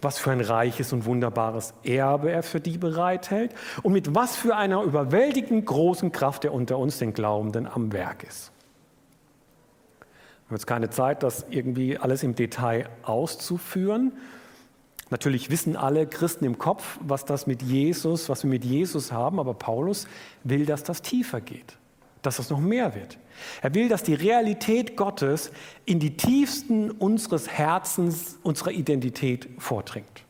was 0.00 0.18
für 0.18 0.30
ein 0.30 0.40
reiches 0.40 0.92
und 0.92 1.04
wunderbares 1.04 1.74
Erbe 1.84 2.30
er 2.30 2.42
für 2.42 2.60
die 2.60 2.78
bereithält 2.78 3.54
und 3.82 3.92
mit 3.92 4.14
was 4.14 4.36
für 4.36 4.56
einer 4.56 4.82
überwältigend 4.82 5.66
großen 5.66 6.12
Kraft 6.12 6.44
er 6.44 6.52
unter 6.52 6.78
uns, 6.78 6.98
den 6.98 7.14
Glaubenden, 7.14 7.66
am 7.66 7.92
Werk 7.92 8.24
ist. 8.24 8.52
Wir 10.00 10.48
haben 10.48 10.56
jetzt 10.56 10.66
keine 10.66 10.90
Zeit, 10.90 11.22
das 11.22 11.46
irgendwie 11.50 11.98
alles 11.98 12.22
im 12.22 12.34
Detail 12.34 12.88
auszuführen. 13.02 14.12
Natürlich 15.12 15.50
wissen 15.50 15.76
alle 15.76 16.06
Christen 16.06 16.46
im 16.46 16.56
Kopf, 16.56 16.98
was 17.02 17.26
das 17.26 17.46
mit 17.46 17.62
Jesus, 17.62 18.30
was 18.30 18.44
wir 18.44 18.50
mit 18.50 18.64
Jesus 18.64 19.12
haben, 19.12 19.38
aber 19.38 19.52
Paulus 19.52 20.06
will, 20.42 20.64
dass 20.64 20.84
das 20.84 21.02
tiefer 21.02 21.42
geht, 21.42 21.76
dass 22.22 22.36
das 22.36 22.50
noch 22.50 22.60
mehr 22.60 22.94
wird. 22.94 23.18
Er 23.60 23.74
will, 23.74 23.88
dass 23.88 24.02
die 24.04 24.14
Realität 24.14 24.96
Gottes 24.96 25.50
in 25.84 25.98
die 25.98 26.16
tiefsten 26.16 26.90
unseres 26.90 27.48
Herzens, 27.48 28.38
unserer 28.42 28.70
Identität 28.70 29.48
vordringt. 29.58 30.24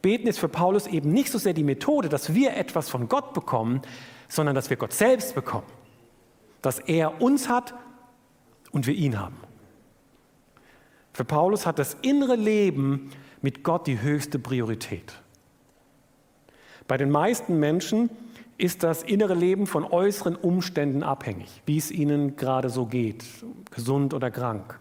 Beten 0.00 0.26
ist 0.26 0.38
für 0.38 0.48
Paulus 0.48 0.86
eben 0.86 1.12
nicht 1.12 1.30
so 1.30 1.38
sehr 1.38 1.54
die 1.54 1.64
Methode, 1.64 2.08
dass 2.08 2.34
wir 2.34 2.56
etwas 2.56 2.88
von 2.88 3.08
Gott 3.08 3.32
bekommen, 3.32 3.82
sondern 4.28 4.54
dass 4.54 4.70
wir 4.70 4.76
Gott 4.76 4.92
selbst 4.92 5.34
bekommen. 5.34 5.66
Dass 6.62 6.78
er 6.78 7.20
uns 7.22 7.48
hat 7.48 7.74
und 8.70 8.86
wir 8.86 8.94
ihn 8.94 9.18
haben. 9.18 9.36
Für 11.12 11.24
Paulus 11.24 11.64
hat 11.64 11.78
das 11.78 11.96
innere 12.02 12.34
Leben 12.34 13.10
mit 13.40 13.62
Gott 13.62 13.86
die 13.86 14.00
höchste 14.00 14.38
Priorität. 14.38 15.14
Bei 16.88 16.96
den 16.96 17.10
meisten 17.10 17.60
Menschen 17.60 18.10
ist 18.58 18.82
das 18.82 19.02
innere 19.02 19.34
Leben 19.34 19.66
von 19.66 19.84
äußeren 19.84 20.36
Umständen 20.36 21.02
abhängig, 21.02 21.62
wie 21.66 21.78
es 21.78 21.90
ihnen 21.90 22.36
gerade 22.36 22.70
so 22.70 22.86
geht, 22.86 23.24
gesund 23.70 24.14
oder 24.14 24.30
krank, 24.30 24.78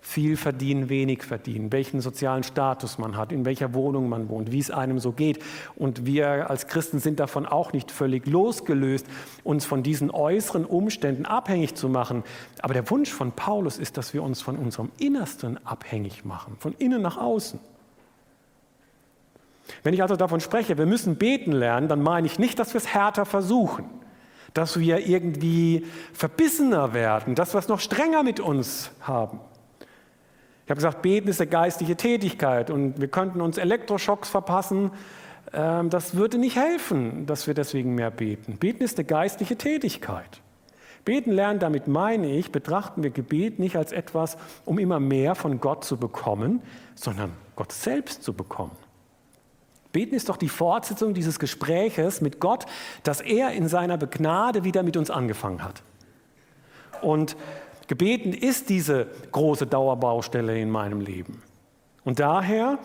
viel 0.00 0.36
verdienen, 0.36 0.88
wenig 0.88 1.22
verdienen, 1.22 1.70
welchen 1.72 2.00
sozialen 2.00 2.42
Status 2.42 2.98
man 2.98 3.16
hat, 3.16 3.32
in 3.32 3.44
welcher 3.44 3.74
Wohnung 3.74 4.08
man 4.08 4.28
wohnt, 4.28 4.50
wie 4.50 4.58
es 4.58 4.70
einem 4.70 4.98
so 4.98 5.12
geht. 5.12 5.40
Und 5.76 6.06
wir 6.06 6.48
als 6.48 6.66
Christen 6.66 6.98
sind 6.98 7.20
davon 7.20 7.44
auch 7.44 7.72
nicht 7.72 7.90
völlig 7.90 8.26
losgelöst, 8.26 9.06
uns 9.44 9.66
von 9.66 9.82
diesen 9.82 10.10
äußeren 10.10 10.64
Umständen 10.64 11.26
abhängig 11.26 11.74
zu 11.74 11.88
machen. 11.88 12.24
Aber 12.62 12.72
der 12.72 12.88
Wunsch 12.90 13.10
von 13.10 13.32
Paulus 13.32 13.78
ist, 13.78 13.98
dass 13.98 14.14
wir 14.14 14.22
uns 14.22 14.40
von 14.40 14.56
unserem 14.56 14.90
Innersten 14.98 15.64
abhängig 15.66 16.24
machen, 16.24 16.56
von 16.58 16.74
innen 16.78 17.02
nach 17.02 17.18
außen. 17.18 17.60
Wenn 19.82 19.94
ich 19.94 20.02
also 20.02 20.16
davon 20.16 20.40
spreche, 20.40 20.78
wir 20.78 20.86
müssen 20.86 21.16
beten 21.16 21.52
lernen, 21.52 21.88
dann 21.88 22.02
meine 22.02 22.26
ich 22.26 22.38
nicht, 22.38 22.58
dass 22.58 22.74
wir 22.74 22.78
es 22.78 22.88
härter 22.92 23.24
versuchen, 23.24 23.84
dass 24.54 24.78
wir 24.78 25.06
irgendwie 25.06 25.86
verbissener 26.12 26.92
werden, 26.92 27.34
dass 27.34 27.54
wir 27.54 27.58
es 27.58 27.68
noch 27.68 27.80
strenger 27.80 28.22
mit 28.22 28.40
uns 28.40 28.90
haben. 29.00 29.40
Ich 30.64 30.70
habe 30.70 30.76
gesagt, 30.76 31.02
beten 31.02 31.28
ist 31.28 31.40
eine 31.40 31.50
geistliche 31.50 31.96
Tätigkeit 31.96 32.70
und 32.70 33.00
wir 33.00 33.08
könnten 33.08 33.40
uns 33.40 33.58
Elektroschocks 33.58 34.28
verpassen. 34.28 34.92
Ähm, 35.52 35.90
das 35.90 36.14
würde 36.14 36.38
nicht 36.38 36.56
helfen, 36.56 37.26
dass 37.26 37.48
wir 37.48 37.54
deswegen 37.54 37.96
mehr 37.96 38.12
beten. 38.12 38.56
Beten 38.56 38.84
ist 38.84 38.96
eine 38.96 39.04
geistliche 39.04 39.56
Tätigkeit. 39.56 40.40
Beten 41.04 41.32
lernen, 41.32 41.58
damit 41.58 41.88
meine 41.88 42.30
ich, 42.30 42.52
betrachten 42.52 43.02
wir 43.02 43.10
Gebet 43.10 43.58
nicht 43.58 43.76
als 43.76 43.90
etwas, 43.90 44.36
um 44.64 44.78
immer 44.78 45.00
mehr 45.00 45.34
von 45.34 45.60
Gott 45.60 45.84
zu 45.84 45.96
bekommen, 45.96 46.62
sondern 46.94 47.32
Gott 47.56 47.72
selbst 47.72 48.22
zu 48.22 48.32
bekommen. 48.32 48.76
Beten 49.92 50.14
ist 50.14 50.28
doch 50.28 50.36
die 50.36 50.48
Fortsetzung 50.48 51.14
dieses 51.14 51.38
Gespräches 51.38 52.20
mit 52.20 52.40
Gott, 52.40 52.66
das 53.02 53.20
er 53.20 53.52
in 53.52 53.68
seiner 53.68 53.96
Begnade 53.96 54.64
wieder 54.64 54.82
mit 54.82 54.96
uns 54.96 55.10
angefangen 55.10 55.64
hat. 55.64 55.82
Und 57.02 57.36
Gebeten 57.88 58.32
ist 58.32 58.68
diese 58.68 59.08
große 59.32 59.66
Dauerbaustelle 59.66 60.60
in 60.60 60.70
meinem 60.70 61.00
Leben. 61.00 61.42
Und 62.04 62.20
daher 62.20 62.78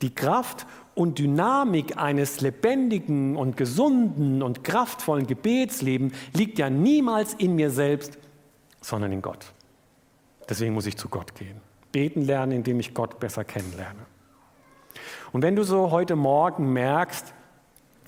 die 0.00 0.14
Kraft 0.14 0.66
und 0.94 1.18
Dynamik 1.18 1.98
eines 1.98 2.40
lebendigen 2.40 3.36
und 3.36 3.56
gesunden 3.56 4.42
und 4.42 4.64
kraftvollen 4.64 5.26
Gebetslebens 5.26 6.14
liegt 6.34 6.58
ja 6.58 6.70
niemals 6.70 7.34
in 7.34 7.56
mir 7.56 7.70
selbst, 7.70 8.18
sondern 8.80 9.12
in 9.12 9.22
Gott. 9.22 9.52
Deswegen 10.48 10.74
muss 10.74 10.86
ich 10.86 10.96
zu 10.96 11.08
Gott 11.08 11.34
gehen. 11.34 11.60
Beten 11.92 12.22
lernen, 12.22 12.52
indem 12.52 12.80
ich 12.80 12.94
Gott 12.94 13.20
besser 13.20 13.44
kennenlerne. 13.44 14.06
Und 15.32 15.42
wenn 15.42 15.56
du 15.56 15.62
so 15.62 15.90
heute 15.90 16.16
Morgen 16.16 16.72
merkst, 16.72 17.34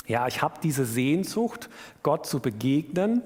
ja, 0.06 0.26
ich 0.26 0.42
habe 0.42 0.54
diese 0.62 0.84
Sehnsucht, 0.84 1.68
Gott 2.02 2.26
zu 2.26 2.40
begegnen, 2.40 3.22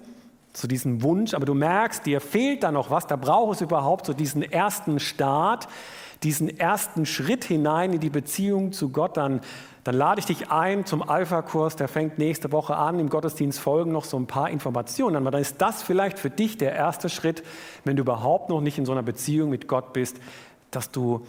zu 0.53 0.69
diesem 0.69 1.03
Wunsch, 1.03 1.35
aber 1.35 1.47
du 1.47 1.55
merkst, 1.55 2.07
dir 2.07 2.21
fehlt 2.21 2.63
da 2.63 2.71
noch 2.71 2.91
was, 2.91 3.07
da 3.07 3.17
braucht 3.17 3.57
es 3.57 3.61
überhaupt 3.61 4.07
so 4.07 4.13
diesen 4.13 4.43
ersten 4.43 5.01
Start, 5.01 5.69
diesen 6.23 6.59
ersten 6.59 7.07
Schritt 7.07 7.45
hinein 7.45 7.93
in 7.93 8.01
die 8.01 8.11
Beziehung 8.11 8.73
zu 8.73 8.91
Gott, 8.91 9.17
dann, 9.17 9.41
dann 9.83 9.95
lade 9.95 10.21
ich 10.21 10.27
dich 10.27 10.51
ein 10.51 10.87
zum 10.87 11.03
Alpha-Kurs, 11.03 11.77
der 11.77 11.89
fängt 11.89 12.19
nächste 12.19 12.53
Woche 12.53 12.77
an. 12.77 12.99
Im 12.99 13.11
Gottesdienst 13.11 13.59
folgen 13.61 13.93
noch 13.93 14.05
so 14.05 14.17
ein 14.17 14.27
paar 14.27 14.49
Informationen. 14.49 15.17
Aber 15.17 15.31
dann 15.31 15.43
ist 15.43 15.61
das 15.61 15.83
vielleicht 15.83 16.19
für 16.19 16.31
dich 16.31 16.57
der 16.57 16.73
erste 16.73 17.09
Schritt, 17.09 17.43
wenn 17.85 17.97
du 17.97 18.03
überhaupt 18.03 18.49
noch 18.49 18.61
nicht 18.61 18.79
in 18.79 18.87
so 18.87 18.93
einer 18.93 19.03
Beziehung 19.03 19.51
mit 19.51 19.69
Gott 19.69 19.93
bist, 19.93 20.17
dass 20.71 20.91
du 20.91 21.27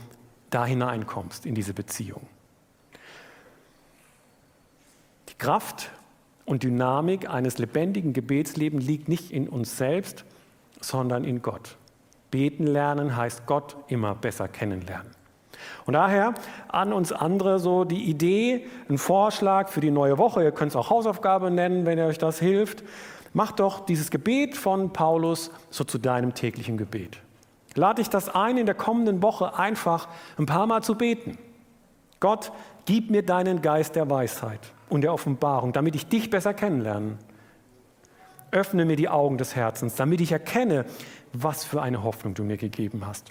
da 0.49 0.65
hineinkommst 0.65 1.45
in 1.45 1.55
diese 1.55 1.73
Beziehung. 1.73 2.21
Kraft 5.37 5.89
und 6.45 6.63
Dynamik 6.63 7.29
eines 7.29 7.57
lebendigen 7.57 8.13
Gebetslebens 8.13 8.85
liegt 8.85 9.09
nicht 9.09 9.31
in 9.31 9.49
uns 9.49 9.77
selbst, 9.77 10.25
sondern 10.79 11.23
in 11.23 11.41
Gott. 11.41 11.77
Beten 12.31 12.67
lernen 12.67 13.15
heißt 13.15 13.45
Gott 13.45 13.75
immer 13.87 14.15
besser 14.15 14.47
kennenlernen. 14.47 15.11
Und 15.85 15.93
daher 15.93 16.33
an 16.67 16.93
uns 16.93 17.11
andere 17.11 17.59
so 17.59 17.83
die 17.83 18.09
Idee, 18.09 18.65
ein 18.89 18.97
Vorschlag 18.97 19.69
für 19.69 19.81
die 19.81 19.91
neue 19.91 20.17
Woche, 20.17 20.43
ihr 20.43 20.51
könnt 20.51 20.71
es 20.71 20.75
auch 20.75 20.89
Hausaufgabe 20.89 21.51
nennen, 21.51 21.85
wenn 21.85 21.97
ihr 21.97 22.05
euch 22.05 22.17
das 22.17 22.39
hilft. 22.39 22.83
Macht 23.33 23.59
doch 23.59 23.85
dieses 23.85 24.11
Gebet 24.11 24.55
von 24.55 24.93
Paulus 24.93 25.51
so 25.69 25.83
zu 25.83 25.97
deinem 25.97 26.33
täglichen 26.33 26.77
Gebet. 26.77 27.19
Lade 27.75 28.01
dich 28.01 28.09
das 28.09 28.29
ein, 28.29 28.57
in 28.57 28.65
der 28.65 28.75
kommenden 28.75 29.21
Woche 29.21 29.57
einfach 29.57 30.07
ein 30.37 30.45
paar 30.45 30.65
Mal 30.65 30.81
zu 30.81 30.95
beten. 30.95 31.37
Gott, 32.21 32.51
gib 32.85 33.09
mir 33.09 33.23
deinen 33.23 33.61
Geist 33.61 33.95
der 33.95 34.09
Weisheit 34.09 34.59
und 34.89 35.01
der 35.01 35.13
Offenbarung, 35.13 35.73
damit 35.73 35.95
ich 35.95 36.07
dich 36.07 36.29
besser 36.29 36.53
kennenlerne. 36.53 37.17
Öffne 38.51 38.85
mir 38.85 38.95
die 38.95 39.09
Augen 39.09 39.37
des 39.37 39.55
Herzens, 39.55 39.95
damit 39.95 40.21
ich 40.21 40.31
erkenne, 40.31 40.85
was 41.33 41.65
für 41.65 41.81
eine 41.81 42.03
Hoffnung 42.03 42.33
du 42.33 42.43
mir 42.43 42.57
gegeben 42.57 43.05
hast. 43.05 43.29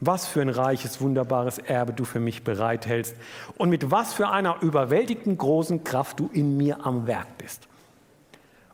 Was 0.00 0.26
für 0.26 0.40
ein 0.40 0.48
reiches, 0.48 1.00
wunderbares 1.00 1.58
Erbe 1.58 1.92
du 1.92 2.04
für 2.04 2.20
mich 2.20 2.42
bereithältst 2.42 3.14
und 3.56 3.70
mit 3.70 3.90
was 3.90 4.14
für 4.14 4.30
einer 4.30 4.60
überwältigten 4.62 5.36
großen 5.36 5.84
Kraft 5.84 6.18
du 6.18 6.30
in 6.32 6.56
mir 6.56 6.84
am 6.84 7.06
Werk 7.06 7.38
bist. 7.38 7.68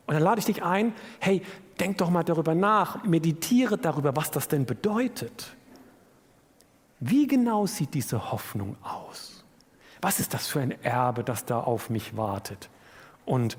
Und 0.06 0.14
dann 0.14 0.22
lade 0.22 0.38
ich 0.38 0.46
dich 0.46 0.62
ein, 0.62 0.94
hey, 1.18 1.42
denk 1.80 1.98
doch 1.98 2.08
mal 2.08 2.22
darüber 2.22 2.54
nach, 2.54 3.04
meditiere 3.04 3.76
darüber, 3.76 4.16
was 4.16 4.30
das 4.30 4.48
denn 4.48 4.64
bedeutet. 4.64 5.54
Wie 7.00 7.26
genau 7.26 7.66
sieht 7.66 7.92
diese 7.92 8.32
Hoffnung 8.32 8.76
aus? 8.82 9.37
Was 10.00 10.20
ist 10.20 10.34
das 10.34 10.46
für 10.46 10.60
ein 10.60 10.82
Erbe, 10.84 11.24
das 11.24 11.44
da 11.44 11.60
auf 11.60 11.90
mich 11.90 12.16
wartet? 12.16 12.68
Und 13.24 13.56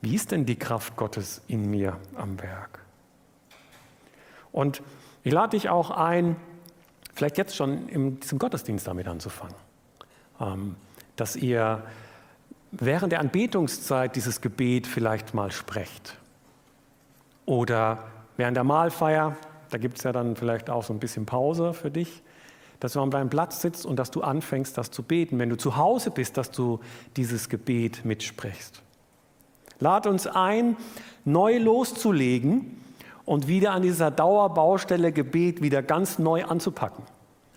wie 0.00 0.14
ist 0.14 0.30
denn 0.30 0.46
die 0.46 0.56
Kraft 0.56 0.96
Gottes 0.96 1.42
in 1.48 1.70
mir 1.70 1.98
am 2.16 2.40
Werk? 2.40 2.80
Und 4.52 4.82
ich 5.24 5.32
lade 5.32 5.56
dich 5.56 5.68
auch 5.68 5.90
ein, 5.90 6.36
vielleicht 7.14 7.38
jetzt 7.38 7.56
schon 7.56 7.88
in 7.88 8.20
diesem 8.20 8.38
Gottesdienst 8.38 8.86
damit 8.86 9.08
anzufangen, 9.08 9.56
ähm, 10.40 10.76
dass 11.16 11.36
ihr 11.36 11.82
während 12.70 13.12
der 13.12 13.20
Anbetungszeit 13.20 14.14
dieses 14.16 14.40
Gebet 14.40 14.86
vielleicht 14.86 15.34
mal 15.34 15.50
sprecht. 15.50 16.16
Oder 17.46 18.04
während 18.36 18.56
der 18.56 18.64
Mahlfeier, 18.64 19.36
da 19.70 19.78
gibt 19.78 19.98
es 19.98 20.04
ja 20.04 20.12
dann 20.12 20.36
vielleicht 20.36 20.68
auch 20.68 20.82
so 20.82 20.92
ein 20.92 20.98
bisschen 20.98 21.26
Pause 21.26 21.74
für 21.74 21.90
dich, 21.90 22.22
dass 22.80 22.92
du 22.92 23.00
an 23.00 23.10
deinem 23.10 23.30
Platz 23.30 23.60
sitzt 23.60 23.86
und 23.86 23.96
dass 23.96 24.10
du 24.10 24.22
anfängst, 24.22 24.76
das 24.76 24.90
zu 24.90 25.02
beten. 25.02 25.38
Wenn 25.38 25.50
du 25.50 25.56
zu 25.56 25.76
Hause 25.76 26.10
bist, 26.10 26.36
dass 26.36 26.50
du 26.50 26.80
dieses 27.16 27.48
Gebet 27.48 28.04
mitsprichst. 28.04 28.82
Lad 29.78 30.06
uns 30.06 30.26
ein, 30.26 30.76
neu 31.24 31.58
loszulegen 31.58 32.82
und 33.24 33.48
wieder 33.48 33.72
an 33.72 33.82
dieser 33.82 34.10
Dauerbaustelle 34.10 35.12
Gebet 35.12 35.62
wieder 35.62 35.82
ganz 35.82 36.18
neu 36.18 36.44
anzupacken. 36.44 37.04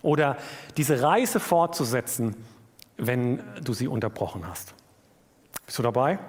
Oder 0.01 0.38
diese 0.77 1.01
Reise 1.01 1.39
fortzusetzen, 1.39 2.36
wenn 2.97 3.41
du 3.63 3.73
sie 3.73 3.88
unterbrochen 3.88 4.47
hast. 4.47 4.73
Bist 5.65 5.77
du 5.77 5.84
dabei? 5.84 6.19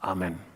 Amen. 0.00 0.47